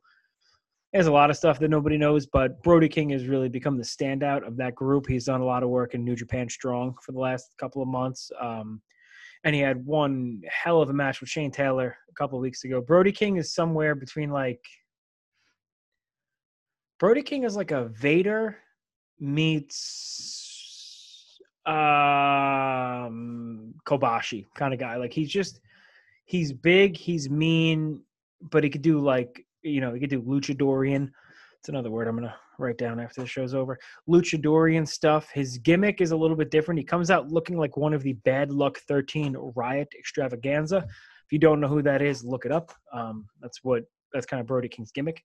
There's 0.92 1.06
a 1.06 1.12
lot 1.12 1.30
of 1.30 1.36
stuff 1.36 1.60
that 1.60 1.68
nobody 1.68 1.96
knows, 1.96 2.26
but 2.26 2.60
Brody 2.64 2.88
King 2.88 3.10
has 3.10 3.28
really 3.28 3.48
become 3.48 3.78
the 3.78 3.84
standout 3.84 4.44
of 4.44 4.56
that 4.56 4.74
group. 4.74 5.06
He's 5.06 5.26
done 5.26 5.40
a 5.40 5.44
lot 5.44 5.62
of 5.62 5.68
work 5.68 5.94
in 5.94 6.04
New 6.04 6.16
Japan 6.16 6.48
Strong 6.48 6.96
for 7.00 7.12
the 7.12 7.20
last 7.20 7.54
couple 7.60 7.80
of 7.80 7.86
months. 7.86 8.28
Um, 8.40 8.82
and 9.44 9.54
he 9.54 9.60
had 9.60 9.86
one 9.86 10.42
hell 10.50 10.82
of 10.82 10.90
a 10.90 10.92
match 10.92 11.20
with 11.20 11.30
Shane 11.30 11.52
Taylor 11.52 11.96
a 12.10 12.14
couple 12.14 12.38
of 12.40 12.42
weeks 12.42 12.64
ago. 12.64 12.80
Brody 12.80 13.12
King 13.12 13.36
is 13.36 13.54
somewhere 13.54 13.94
between 13.94 14.30
like 14.30 14.64
Brody 16.98 17.22
King 17.22 17.44
is 17.44 17.54
like 17.54 17.70
a 17.70 17.84
Vader 17.84 18.58
meets 19.20 20.41
um 21.66 23.42
Kobashi 23.86 24.46
kind 24.54 24.74
of 24.74 24.80
guy. 24.80 24.96
Like 24.96 25.12
he's 25.12 25.30
just 25.30 25.60
he's 26.24 26.52
big, 26.52 26.96
he's 26.96 27.30
mean, 27.30 28.00
but 28.50 28.64
he 28.64 28.70
could 28.70 28.82
do 28.82 28.98
like 29.00 29.44
you 29.62 29.80
know, 29.80 29.94
he 29.94 30.00
could 30.00 30.10
do 30.10 30.22
luchadorian. 30.22 31.10
It's 31.58 31.68
another 31.68 31.90
word 31.90 32.08
I'm 32.08 32.16
gonna 32.16 32.34
write 32.58 32.78
down 32.78 33.00
after 33.00 33.20
the 33.20 33.26
show's 33.26 33.54
over. 33.54 33.78
Luchadorian 34.08 34.86
stuff. 34.86 35.30
His 35.32 35.58
gimmick 35.58 36.00
is 36.00 36.10
a 36.10 36.16
little 36.16 36.36
bit 36.36 36.50
different. 36.50 36.78
He 36.78 36.84
comes 36.84 37.10
out 37.10 37.30
looking 37.30 37.56
like 37.56 37.76
one 37.76 37.94
of 37.94 38.02
the 38.02 38.14
Bad 38.14 38.52
Luck 38.52 38.78
13 38.88 39.36
Riot 39.54 39.88
Extravaganza. 39.98 40.78
If 40.78 41.32
you 41.32 41.38
don't 41.38 41.60
know 41.60 41.68
who 41.68 41.82
that 41.82 42.02
is, 42.02 42.24
look 42.24 42.44
it 42.44 42.52
up. 42.52 42.72
Um, 42.92 43.26
that's 43.40 43.60
what 43.62 43.84
that's 44.12 44.26
kind 44.26 44.40
of 44.40 44.46
Brody 44.46 44.68
King's 44.68 44.92
gimmick. 44.92 45.22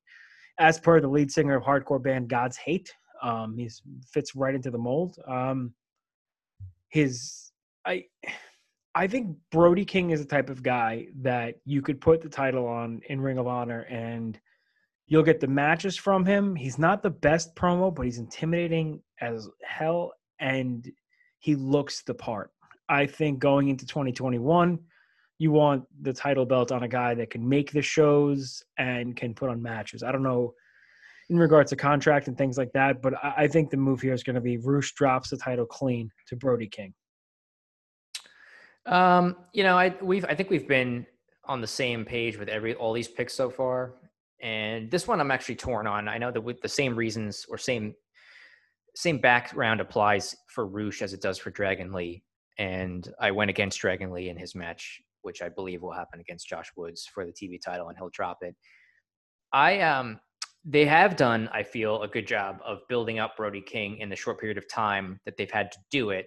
As 0.59 0.79
per 0.79 0.99
the 0.99 1.07
lead 1.07 1.31
singer 1.31 1.55
of 1.55 1.63
hardcore 1.63 2.01
band 2.01 2.29
God's 2.29 2.57
Hate, 2.57 2.93
um, 3.21 3.57
he 3.57 3.69
fits 4.11 4.35
right 4.35 4.55
into 4.55 4.71
the 4.71 4.77
mold. 4.77 5.17
Um, 5.27 5.73
his 6.89 7.51
I 7.85 8.05
I 8.95 9.07
think 9.07 9.37
Brody 9.51 9.85
King 9.85 10.09
is 10.09 10.21
the 10.21 10.27
type 10.27 10.49
of 10.49 10.63
guy 10.63 11.07
that 11.21 11.55
you 11.65 11.81
could 11.81 12.01
put 12.01 12.21
the 12.21 12.29
title 12.29 12.65
on 12.65 13.01
in 13.09 13.21
Ring 13.21 13.37
of 13.37 13.45
Honor 13.45 13.81
and 13.81 14.39
you'll 15.05 15.23
get 15.23 15.39
the 15.39 15.47
matches 15.47 15.95
from 15.95 16.25
him. 16.25 16.55
He's 16.55 16.79
not 16.79 17.03
the 17.03 17.11
best 17.11 17.55
promo, 17.55 17.93
but 17.93 18.03
he's 18.03 18.17
intimidating 18.17 19.01
as 19.21 19.47
hell 19.63 20.13
and 20.39 20.89
he 21.39 21.55
looks 21.55 22.01
the 22.03 22.15
part. 22.15 22.51
I 22.89 23.05
think 23.05 23.37
going 23.39 23.67
into 23.67 23.85
2021, 23.85 24.79
you 25.37 25.51
want 25.51 25.83
the 26.01 26.13
title 26.13 26.45
belt 26.45 26.71
on 26.71 26.83
a 26.83 26.87
guy 26.87 27.13
that 27.13 27.29
can 27.29 27.47
make 27.47 27.71
the 27.71 27.81
shows 27.81 28.63
and 28.79 29.15
can 29.15 29.35
put 29.35 29.49
on 29.49 29.61
matches. 29.61 30.01
I 30.01 30.11
don't 30.11 30.23
know 30.23 30.53
in 31.29 31.37
regards 31.37 31.69
to 31.71 31.75
contract 31.75 32.27
and 32.27 32.37
things 32.37 32.57
like 32.57 32.71
that, 32.73 33.01
but 33.01 33.13
I 33.23 33.33
I 33.37 33.47
think 33.47 33.69
the 33.69 33.77
move 33.77 34.01
here 34.01 34.13
is 34.13 34.23
going 34.23 34.35
to 34.35 34.41
be 34.41 34.57
Rush 34.57 34.93
drops 34.93 35.29
the 35.29 35.37
title 35.37 35.65
clean 35.65 36.09
to 36.27 36.35
Brody 36.35 36.67
King. 36.67 36.93
Um, 38.85 39.35
you 39.53 39.63
know, 39.63 39.77
I 39.77 39.95
we've 40.01 40.25
I 40.25 40.33
think 40.35 40.49
we've 40.49 40.67
been 40.67 41.05
on 41.45 41.61
the 41.61 41.67
same 41.67 42.05
page 42.05 42.37
with 42.37 42.49
every 42.49 42.75
all 42.75 42.93
these 42.93 43.07
picks 43.07 43.33
so 43.33 43.49
far, 43.49 43.95
and 44.41 44.89
this 44.89 45.07
one 45.07 45.19
I'm 45.19 45.31
actually 45.31 45.55
torn 45.55 45.87
on. 45.87 46.07
I 46.07 46.17
know 46.17 46.31
that 46.31 46.41
with 46.41 46.61
the 46.61 46.69
same 46.69 46.95
reasons 46.95 47.45
or 47.49 47.57
same 47.57 47.93
same 48.95 49.19
background 49.19 49.81
applies 49.81 50.35
for 50.47 50.65
Rush 50.65 51.01
as 51.01 51.13
it 51.13 51.21
does 51.21 51.37
for 51.37 51.51
Dragon 51.51 51.91
Lee, 51.91 52.23
and 52.57 53.13
I 53.19 53.31
went 53.31 53.49
against 53.49 53.79
Dragon 53.79 54.11
Lee 54.11 54.29
in 54.29 54.37
his 54.37 54.55
match, 54.55 55.01
which 55.21 55.41
I 55.41 55.49
believe 55.49 55.81
will 55.81 55.91
happen 55.91 56.21
against 56.21 56.47
Josh 56.47 56.71
Woods 56.77 57.05
for 57.13 57.25
the 57.25 57.33
TV 57.33 57.61
title, 57.61 57.89
and 57.89 57.97
he'll 57.97 58.09
drop 58.11 58.37
it. 58.41 58.55
I 59.51 59.81
um 59.81 60.21
they 60.69 60.85
have 60.85 61.15
done, 61.15 61.49
I 61.53 61.63
feel, 61.63 62.03
a 62.03 62.09
good 62.09 62.27
job 62.27 62.59
of 62.65 62.79
building 62.89 63.19
up 63.19 63.37
Brody 63.37 63.61
King 63.61 63.99
in 63.99 64.09
the 64.09 64.17
short 64.17 64.37
period 64.37 64.57
of 64.57 64.67
time 64.67 65.17
that 65.23 65.37
they've 65.37 65.49
had 65.49 65.71
to 65.71 65.77
do 65.89 66.09
it 66.09 66.25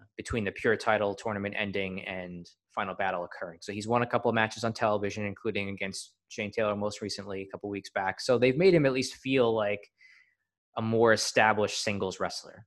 uh, 0.00 0.04
between 0.16 0.44
the 0.44 0.52
pure 0.52 0.76
title 0.76 1.14
tournament 1.14 1.54
ending 1.58 2.02
and 2.04 2.48
final 2.74 2.94
battle 2.94 3.24
occurring. 3.24 3.58
So 3.60 3.72
he's 3.72 3.86
won 3.86 4.00
a 4.00 4.06
couple 4.06 4.30
of 4.30 4.34
matches 4.34 4.64
on 4.64 4.72
television, 4.72 5.26
including 5.26 5.68
against 5.68 6.14
Shane 6.28 6.50
Taylor 6.50 6.74
most 6.74 7.02
recently 7.02 7.42
a 7.42 7.46
couple 7.46 7.68
weeks 7.68 7.90
back. 7.90 8.18
So 8.22 8.38
they've 8.38 8.56
made 8.56 8.72
him 8.72 8.86
at 8.86 8.94
least 8.94 9.16
feel 9.16 9.54
like 9.54 9.90
a 10.78 10.82
more 10.82 11.12
established 11.12 11.82
singles 11.82 12.18
wrestler. 12.18 12.66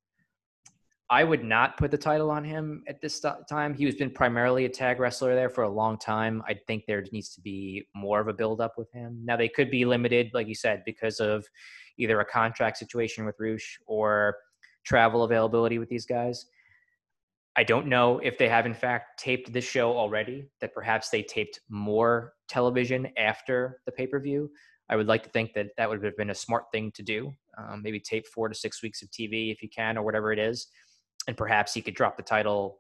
I 1.11 1.23
would 1.23 1.43
not 1.43 1.75
put 1.77 1.89
the 1.89 1.97
title 1.97 2.29
on 2.29 2.43
him 2.43 2.83
at 2.87 3.01
this 3.01 3.23
time. 3.49 3.73
He 3.73 3.85
has 3.85 3.95
been 3.95 4.11
primarily 4.11 4.65
a 4.65 4.69
tag 4.69 4.99
wrestler 4.99 5.33
there 5.33 5.49
for 5.49 5.63
a 5.63 5.69
long 5.69 5.97
time. 5.97 6.43
I 6.47 6.53
think 6.67 6.83
there 6.85 7.03
needs 7.11 7.33
to 7.33 7.41
be 7.41 7.87
more 7.95 8.19
of 8.19 8.27
a 8.27 8.33
build 8.33 8.61
up 8.61 8.73
with 8.77 8.91
him. 8.91 9.19
Now 9.23 9.35
they 9.35 9.49
could 9.49 9.71
be 9.71 9.85
limited, 9.85 10.29
like 10.35 10.47
you 10.47 10.53
said, 10.53 10.83
because 10.85 11.19
of 11.19 11.45
either 11.97 12.19
a 12.19 12.25
contract 12.25 12.77
situation 12.77 13.25
with 13.25 13.35
Rush 13.39 13.79
or 13.87 14.35
travel 14.85 15.23
availability 15.23 15.79
with 15.79 15.89
these 15.89 16.05
guys. 16.05 16.45
I 17.55 17.63
don't 17.63 17.87
know 17.87 18.19
if 18.19 18.37
they 18.37 18.47
have 18.47 18.67
in 18.67 18.75
fact 18.75 19.19
taped 19.19 19.51
this 19.51 19.65
show 19.65 19.97
already, 19.97 20.45
that 20.61 20.75
perhaps 20.75 21.09
they 21.09 21.23
taped 21.23 21.59
more 21.69 22.33
television 22.47 23.07
after 23.17 23.81
the 23.87 23.91
pay 23.91 24.05
per 24.05 24.19
view. 24.19 24.51
I 24.89 24.95
would 24.95 25.07
like 25.07 25.23
to 25.23 25.29
think 25.29 25.53
that 25.53 25.67
that 25.77 25.89
would 25.89 26.03
have 26.03 26.17
been 26.17 26.29
a 26.29 26.35
smart 26.35 26.65
thing 26.71 26.91
to 26.93 27.03
do. 27.03 27.35
Um, 27.57 27.81
maybe 27.83 27.99
tape 27.99 28.27
four 28.27 28.47
to 28.47 28.55
six 28.55 28.81
weeks 28.81 29.01
of 29.01 29.09
TV 29.09 29.51
if 29.51 29.61
you 29.61 29.69
can, 29.69 29.97
or 29.97 30.03
whatever 30.03 30.31
it 30.31 30.39
is. 30.39 30.67
And 31.29 31.37
perhaps 31.37 31.75
he 31.75 31.83
could 31.83 31.93
drop 31.93 32.17
the 32.17 32.23
title 32.23 32.79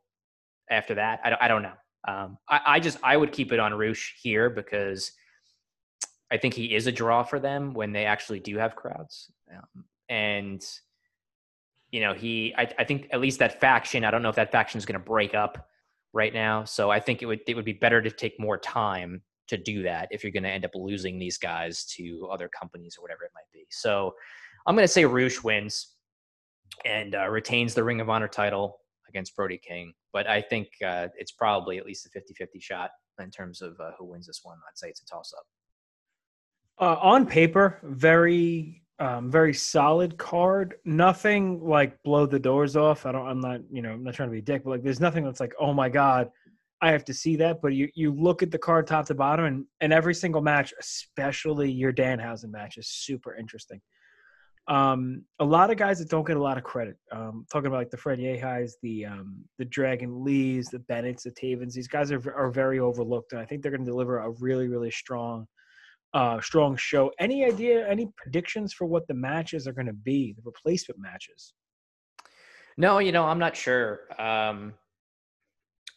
after 0.71 0.95
that. 0.95 1.19
I 1.23 1.29
don't, 1.29 1.41
I 1.43 1.47
don't 1.47 1.61
know. 1.61 1.77
Um, 2.07 2.39
I, 2.49 2.61
I 2.65 2.79
just, 2.79 2.97
I 3.03 3.15
would 3.15 3.31
keep 3.31 3.51
it 3.51 3.59
on 3.59 3.75
Rush 3.75 4.15
here 4.19 4.49
because 4.49 5.11
I 6.31 6.37
think 6.37 6.55
he 6.55 6.73
is 6.73 6.87
a 6.87 6.91
draw 6.91 7.21
for 7.21 7.39
them 7.39 7.75
when 7.75 7.91
they 7.91 8.05
actually 8.05 8.39
do 8.39 8.57
have 8.57 8.75
crowds. 8.75 9.31
Um, 9.55 9.83
and 10.09 10.65
you 11.91 12.01
know, 12.01 12.15
he, 12.15 12.55
I, 12.57 12.73
I 12.79 12.85
think 12.85 13.09
at 13.11 13.21
least 13.21 13.37
that 13.37 13.61
faction, 13.61 14.03
I 14.03 14.09
don't 14.09 14.23
know 14.23 14.29
if 14.29 14.35
that 14.37 14.51
faction 14.51 14.79
is 14.79 14.85
going 14.87 14.99
to 14.99 15.05
break 15.05 15.35
up 15.35 15.67
right 16.11 16.33
now. 16.33 16.63
So 16.63 16.89
I 16.89 16.99
think 16.99 17.21
it 17.21 17.27
would, 17.27 17.41
it 17.45 17.53
would 17.55 17.65
be 17.65 17.73
better 17.73 18.01
to 18.01 18.09
take 18.09 18.39
more 18.39 18.57
time 18.57 19.21
to 19.49 19.57
do 19.57 19.83
that 19.83 20.07
if 20.09 20.23
you're 20.23 20.31
going 20.31 20.41
to 20.41 20.49
end 20.49 20.65
up 20.65 20.71
losing 20.73 21.19
these 21.19 21.37
guys 21.37 21.85
to 21.97 22.27
other 22.31 22.49
companies 22.49 22.95
or 22.97 23.03
whatever 23.03 23.25
it 23.25 23.31
might 23.35 23.51
be. 23.53 23.67
So 23.69 24.15
I'm 24.65 24.75
going 24.75 24.87
to 24.87 24.91
say 24.91 25.05
Rush 25.05 25.43
wins 25.43 25.93
and 26.85 27.15
uh, 27.15 27.27
retains 27.27 27.73
the 27.73 27.83
Ring 27.83 28.01
of 28.01 28.09
Honor 28.09 28.27
title 28.27 28.79
against 29.07 29.35
Brody 29.35 29.57
King. 29.57 29.93
But 30.13 30.27
I 30.27 30.41
think 30.41 30.67
uh, 30.85 31.07
it's 31.17 31.31
probably 31.31 31.77
at 31.77 31.85
least 31.85 32.05
a 32.05 32.09
50 32.09 32.33
50 32.33 32.59
shot 32.59 32.91
in 33.21 33.31
terms 33.31 33.61
of 33.61 33.79
uh, 33.79 33.91
who 33.97 34.05
wins 34.05 34.27
this 34.27 34.41
one. 34.43 34.57
I'd 34.67 34.77
say 34.77 34.89
it's 34.89 35.01
a 35.01 35.05
toss 35.05 35.33
up. 35.37 35.45
Uh, 36.81 36.99
on 37.01 37.25
paper, 37.25 37.79
very 37.83 38.83
um, 38.99 39.31
very 39.31 39.53
solid 39.53 40.17
card. 40.17 40.75
Nothing 40.83 41.61
like 41.61 42.01
blow 42.03 42.25
the 42.25 42.39
doors 42.39 42.75
off. 42.75 43.05
I 43.05 43.11
don't. 43.11 43.27
I'm 43.27 43.39
not. 43.39 43.61
You 43.71 43.81
know. 43.81 43.91
I'm 43.91 44.03
not 44.03 44.13
trying 44.13 44.29
to 44.29 44.33
be 44.33 44.39
a 44.39 44.41
dick, 44.41 44.63
but 44.63 44.71
like, 44.71 44.83
there's 44.83 44.99
nothing 44.99 45.23
that's 45.23 45.39
like, 45.39 45.53
oh 45.59 45.73
my 45.73 45.89
god, 45.89 46.29
I 46.81 46.91
have 46.91 47.05
to 47.05 47.13
see 47.13 47.35
that. 47.37 47.61
But 47.61 47.73
you 47.73 47.89
you 47.95 48.13
look 48.13 48.43
at 48.43 48.51
the 48.51 48.57
card 48.57 48.87
top 48.87 49.05
to 49.07 49.15
bottom, 49.15 49.45
and 49.45 49.65
and 49.81 49.93
every 49.93 50.13
single 50.13 50.41
match, 50.41 50.73
especially 50.79 51.71
your 51.71 51.93
Danhausen 51.93 52.51
match, 52.51 52.77
is 52.77 52.87
super 52.87 53.35
interesting. 53.35 53.81
Um, 54.69 55.25
a 55.39 55.45
lot 55.45 55.71
of 55.71 55.77
guys 55.77 55.97
that 55.97 56.09
don't 56.09 56.27
get 56.27 56.37
a 56.37 56.41
lot 56.41 56.59
of 56.59 56.63
credit. 56.63 56.95
Um, 57.11 57.45
talking 57.51 57.67
about 57.67 57.79
like 57.79 57.89
the 57.89 57.97
Fred 57.97 58.19
Yehis, 58.19 58.73
the 58.83 59.07
um, 59.07 59.43
the 59.57 59.65
Dragon 59.65 60.23
Lees, 60.23 60.67
the 60.67 60.79
Bennett's, 60.79 61.23
the 61.23 61.31
Tavens. 61.31 61.73
These 61.73 61.87
guys 61.87 62.11
are 62.11 62.33
are 62.33 62.51
very 62.51 62.79
overlooked, 62.79 63.33
and 63.33 63.41
I 63.41 63.45
think 63.45 63.63
they're 63.63 63.71
going 63.71 63.85
to 63.85 63.91
deliver 63.91 64.19
a 64.19 64.29
really 64.29 64.67
really 64.67 64.91
strong 64.91 65.47
uh, 66.13 66.39
strong 66.41 66.75
show. 66.75 67.11
Any 67.19 67.45
idea, 67.45 67.87
any 67.87 68.11
predictions 68.15 68.73
for 68.73 68.85
what 68.85 69.07
the 69.07 69.13
matches 69.13 69.67
are 69.67 69.73
going 69.73 69.87
to 69.87 69.93
be, 69.93 70.33
the 70.33 70.43
replacement 70.45 70.99
matches? 70.99 71.53
No, 72.77 72.99
you 72.99 73.11
know, 73.11 73.25
I'm 73.25 73.39
not 73.39 73.55
sure. 73.55 74.01
Um, 74.17 74.73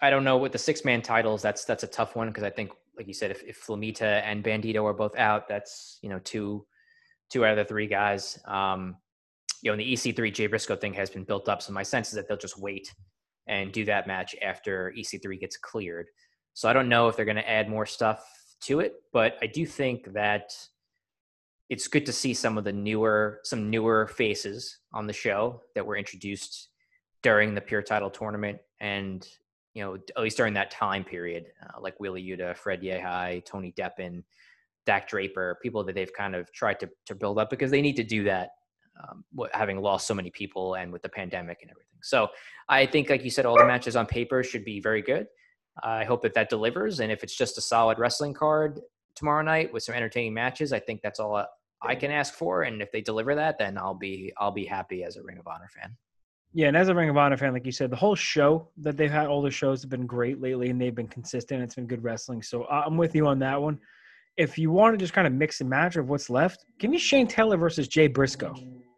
I 0.00 0.10
don't 0.10 0.24
know 0.24 0.36
with 0.36 0.52
the 0.52 0.58
six 0.58 0.84
man 0.84 1.02
titles. 1.02 1.42
That's 1.42 1.64
that's 1.64 1.84
a 1.84 1.86
tough 1.86 2.16
one 2.16 2.28
because 2.28 2.42
I 2.42 2.50
think, 2.50 2.72
like 2.96 3.06
you 3.06 3.14
said, 3.14 3.30
if, 3.30 3.42
if 3.44 3.62
Flamita 3.64 4.22
and 4.24 4.42
Bandito 4.42 4.84
are 4.84 4.94
both 4.94 5.16
out, 5.16 5.46
that's 5.46 5.98
you 6.02 6.08
know 6.08 6.18
two 6.24 6.66
two 7.32 7.44
out 7.44 7.52
of 7.52 7.56
the 7.56 7.64
three 7.64 7.86
guys. 7.86 8.38
Um, 8.44 8.96
you 9.62 9.70
know, 9.70 9.74
and 9.74 9.80
the 9.80 9.92
EC3 9.92 10.32
Jay 10.32 10.46
Briscoe 10.46 10.76
thing 10.76 10.92
has 10.94 11.08
been 11.08 11.24
built 11.24 11.48
up, 11.48 11.62
so 11.62 11.72
my 11.72 11.82
sense 11.82 12.08
is 12.08 12.14
that 12.14 12.28
they'll 12.28 12.36
just 12.36 12.58
wait 12.58 12.92
and 13.46 13.72
do 13.72 13.84
that 13.84 14.06
match 14.06 14.36
after 14.42 14.92
EC3 14.96 15.40
gets 15.40 15.56
cleared. 15.56 16.06
So 16.54 16.68
I 16.68 16.72
don't 16.72 16.88
know 16.88 17.08
if 17.08 17.16
they're 17.16 17.24
going 17.24 17.36
to 17.36 17.48
add 17.48 17.68
more 17.68 17.86
stuff 17.86 18.24
to 18.62 18.80
it, 18.80 18.94
but 19.12 19.36
I 19.40 19.46
do 19.46 19.64
think 19.66 20.12
that 20.12 20.52
it's 21.72 21.88
good 21.88 22.04
to 22.04 22.12
see 22.12 22.34
some 22.34 22.58
of 22.58 22.64
the 22.64 22.72
newer 22.72 23.40
some 23.44 23.70
newer 23.70 24.06
faces 24.06 24.78
on 24.92 25.06
the 25.06 25.12
show 25.12 25.62
that 25.74 25.86
were 25.86 25.96
introduced 25.96 26.68
during 27.22 27.54
the 27.54 27.62
pure 27.62 27.80
title 27.80 28.10
tournament 28.10 28.58
and 28.80 29.26
you 29.72 29.82
know 29.82 29.94
at 29.94 30.22
least 30.22 30.36
during 30.36 30.52
that 30.52 30.70
time 30.70 31.02
period 31.02 31.46
uh, 31.62 31.80
like 31.80 31.98
wheeler 31.98 32.18
yuta 32.18 32.54
fred 32.54 32.82
yehi 32.82 33.42
tony 33.46 33.72
deppen 33.72 34.22
dak 34.86 35.08
draper 35.08 35.58
people 35.62 35.84
that 35.84 35.94
they've 35.94 36.12
kind 36.12 36.34
of 36.34 36.52
tried 36.52 36.78
to, 36.80 36.88
to 37.06 37.14
build 37.14 37.38
up 37.38 37.50
because 37.50 37.70
they 37.70 37.82
need 37.82 37.96
to 37.96 38.04
do 38.04 38.24
that 38.24 38.50
um, 39.02 39.24
having 39.52 39.80
lost 39.80 40.06
so 40.06 40.14
many 40.14 40.30
people 40.30 40.74
and 40.74 40.92
with 40.92 41.02
the 41.02 41.08
pandemic 41.08 41.58
and 41.62 41.70
everything 41.70 41.98
so 42.02 42.28
i 42.68 42.84
think 42.84 43.08
like 43.10 43.24
you 43.24 43.30
said 43.30 43.46
all 43.46 43.56
the 43.56 43.64
matches 43.64 43.96
on 43.96 44.06
paper 44.06 44.42
should 44.42 44.64
be 44.64 44.80
very 44.80 45.02
good 45.02 45.26
I 45.82 46.04
hope 46.04 46.22
that 46.22 46.34
that 46.34 46.50
delivers. 46.50 47.00
And 47.00 47.10
if 47.10 47.22
it's 47.22 47.36
just 47.36 47.58
a 47.58 47.60
solid 47.60 47.98
wrestling 47.98 48.34
card 48.34 48.80
tomorrow 49.14 49.42
night 49.42 49.72
with 49.72 49.82
some 49.82 49.94
entertaining 49.94 50.34
matches, 50.34 50.72
I 50.72 50.78
think 50.78 51.00
that's 51.02 51.20
all 51.20 51.44
I 51.80 51.94
can 51.94 52.10
ask 52.10 52.34
for. 52.34 52.62
And 52.62 52.82
if 52.82 52.92
they 52.92 53.00
deliver 53.00 53.34
that, 53.34 53.58
then 53.58 53.78
I'll 53.78 53.94
be 53.94 54.32
I'll 54.38 54.52
be 54.52 54.64
happy 54.64 55.04
as 55.04 55.16
a 55.16 55.22
Ring 55.22 55.38
of 55.38 55.46
Honor 55.46 55.70
fan. 55.74 55.96
Yeah, 56.54 56.68
and 56.68 56.76
as 56.76 56.88
a 56.88 56.94
Ring 56.94 57.08
of 57.08 57.16
Honor 57.16 57.38
fan, 57.38 57.54
like 57.54 57.64
you 57.64 57.72
said, 57.72 57.90
the 57.90 57.96
whole 57.96 58.14
show 58.14 58.68
that 58.78 58.98
they've 58.98 59.10
had, 59.10 59.26
all 59.26 59.40
the 59.40 59.50
shows 59.50 59.80
have 59.80 59.90
been 59.90 60.06
great 60.06 60.40
lately, 60.40 60.68
and 60.68 60.80
they've 60.80 60.94
been 60.94 61.08
consistent. 61.08 61.62
It's 61.62 61.74
been 61.74 61.86
good 61.86 62.04
wrestling, 62.04 62.42
so 62.42 62.66
I'm 62.66 62.98
with 62.98 63.14
you 63.14 63.26
on 63.26 63.38
that 63.38 63.60
one. 63.60 63.78
If 64.36 64.58
you 64.58 64.70
want 64.70 64.94
to 64.94 64.98
just 64.98 65.12
kind 65.12 65.26
of 65.26 65.32
mix 65.32 65.60
and 65.60 65.68
match 65.68 65.96
of 65.96 66.08
what's 66.08 66.30
left, 66.30 66.64
give 66.78 66.90
me 66.90 66.98
Shane 66.98 67.26
Taylor 67.26 67.56
versus 67.56 67.88
Jay 67.88 68.06
Briscoe. 68.06 68.54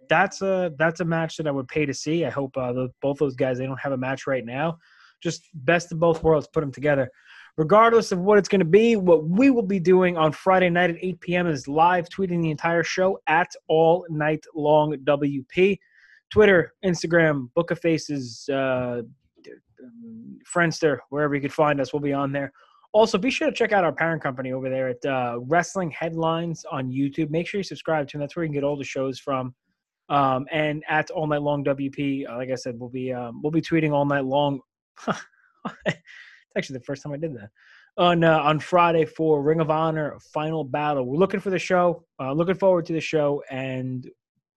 That's 0.09 0.42
a 0.42 0.73
that's 0.79 1.01
a 1.01 1.05
match 1.05 1.37
that 1.38 1.47
I 1.47 1.51
would 1.51 1.68
pay 1.68 1.87
to 1.87 1.94
see. 1.94 2.25
I 2.25 2.31
hope 2.31 2.57
uh, 2.57 2.73
the, 2.73 2.88
both 3.01 3.18
those 3.18 3.35
guys 3.35 3.59
they 3.59 3.66
don't 3.66 3.81
have 3.81 3.92
a 3.92 3.97
match 3.97 4.27
right 4.27 4.44
now 4.44 4.79
just 5.25 5.49
best 5.55 5.90
of 5.90 5.99
both 5.99 6.23
worlds, 6.23 6.47
put 6.53 6.61
them 6.61 6.70
together. 6.70 7.11
Regardless 7.57 8.12
of 8.12 8.18
what 8.18 8.38
it's 8.38 8.49
going 8.49 8.61
to 8.61 8.64
be, 8.64 8.94
what 8.94 9.27
we 9.27 9.51
will 9.51 9.62
be 9.62 9.81
doing 9.81 10.16
on 10.16 10.33
Friday 10.33 10.68
night 10.70 10.90
at 10.90 10.97
8 11.01 11.20
p.m. 11.20 11.47
is 11.47 11.66
live 11.66 12.09
tweeting 12.09 12.42
the 12.42 12.51
entire 12.51 12.85
show 12.85 13.18
at 13.27 13.51
All 13.68 14.07
Night 14.11 14.44
Long 14.55 14.94
WP. 15.05 15.79
Twitter, 16.31 16.73
Instagram, 16.85 17.49
Book 17.55 17.70
of 17.70 17.79
Faces, 17.79 18.49
uh, 18.53 19.03
Friendster, 20.53 20.99
wherever 21.11 21.35
you 21.35 21.40
could 21.40 21.53
find 21.53 21.81
us, 21.81 21.92
we'll 21.92 22.03
be 22.03 22.12
on 22.12 22.33
there. 22.33 22.53
Also, 22.94 23.18
be 23.18 23.28
sure 23.28 23.50
to 23.50 23.52
check 23.52 23.72
out 23.72 23.83
our 23.83 23.92
parent 23.92 24.22
company 24.22 24.52
over 24.52 24.70
there 24.70 24.88
at 24.88 25.04
uh, 25.04 25.38
Wrestling 25.40 25.90
Headlines 25.90 26.64
on 26.70 26.92
YouTube. 26.92 27.28
Make 27.28 27.48
sure 27.48 27.59
you 27.59 27.64
subscribe 27.64 28.07
to 28.09 28.12
them. 28.12 28.20
That's 28.20 28.37
where 28.37 28.44
you 28.44 28.48
can 28.48 28.54
get 28.54 28.62
all 28.62 28.76
the 28.76 28.85
shows 28.85 29.18
from. 29.18 29.52
Um, 30.09 30.46
and 30.52 30.85
at 30.88 31.11
All 31.11 31.26
Night 31.26 31.42
Long 31.42 31.64
WP, 31.64 32.28
uh, 32.30 32.37
like 32.37 32.50
I 32.52 32.54
said, 32.54 32.78
we'll 32.78 32.90
be 32.90 33.12
um, 33.12 33.42
we'll 33.42 33.50
be 33.50 33.61
tweeting 33.61 33.92
all 33.92 34.04
night 34.04 34.24
long 34.24 34.61
it's 35.87 35.96
actually 36.57 36.78
the 36.78 36.85
first 36.85 37.02
time 37.02 37.12
I 37.12 37.16
did 37.16 37.35
that 37.35 37.50
on 37.96 38.22
uh, 38.22 38.38
on 38.38 38.61
Friday 38.61 39.04
for 39.04 39.42
Ring 39.42 39.61
of 39.61 39.70
Honor 39.70 40.16
Final 40.33 40.62
Battle. 40.62 41.04
We're 41.04 41.16
looking 41.16 41.40
for 41.40 41.50
the 41.50 41.59
show. 41.59 42.04
Uh, 42.20 42.33
looking 42.33 42.54
forward 42.54 42.87
to 42.87 42.92
the 42.92 43.00
show. 43.00 43.42
And 43.50 44.09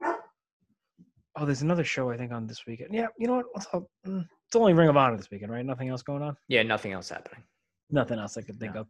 oh, 0.03 1.45
there's 1.45 1.61
another 1.63 1.83
show 1.83 2.11
I 2.11 2.17
think 2.17 2.31
on 2.31 2.45
this 2.45 2.65
weekend. 2.67 2.93
Yeah, 2.93 3.07
you 3.17 3.27
know 3.27 3.43
what? 3.51 3.83
Mm, 4.05 4.25
It's 4.47 4.55
only 4.55 4.73
Ring 4.73 4.89
of 4.89 4.97
Honor 4.97 5.17
this 5.17 5.31
weekend, 5.31 5.51
right? 5.51 5.65
Nothing 5.65 5.89
else 5.89 6.03
going 6.03 6.21
on. 6.21 6.35
Yeah, 6.47 6.63
nothing 6.63 6.91
else 6.91 7.09
happening. 7.09 7.43
Nothing 7.89 8.19
else 8.19 8.37
I 8.37 8.41
could 8.41 8.59
think 8.59 8.75
of. 8.75 8.87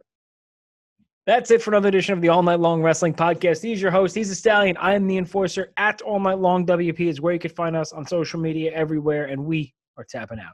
That's 1.25 1.51
it 1.51 1.61
for 1.61 1.71
another 1.71 1.89
edition 1.89 2.13
of 2.13 2.21
the 2.21 2.29
All 2.29 2.41
Night 2.41 2.61
Long 2.61 2.81
Wrestling 2.81 3.13
Podcast. 3.13 3.61
He's 3.61 3.81
your 3.81 3.91
host. 3.91 4.15
He's 4.15 4.29
the 4.29 4.35
Stallion. 4.35 4.77
I 4.77 4.93
am 4.95 5.07
the 5.07 5.17
Enforcer. 5.17 5.73
At 5.75 6.01
All 6.01 6.21
Night 6.21 6.39
Long 6.39 6.65
WP 6.65 7.01
is 7.01 7.19
where 7.19 7.33
you 7.33 7.39
can 7.39 7.51
find 7.51 7.75
us 7.75 7.91
on 7.91 8.07
social 8.07 8.39
media 8.39 8.71
everywhere, 8.71 9.25
and 9.25 9.45
we 9.45 9.73
are 9.97 10.05
tapping 10.09 10.39
out. 10.39 10.53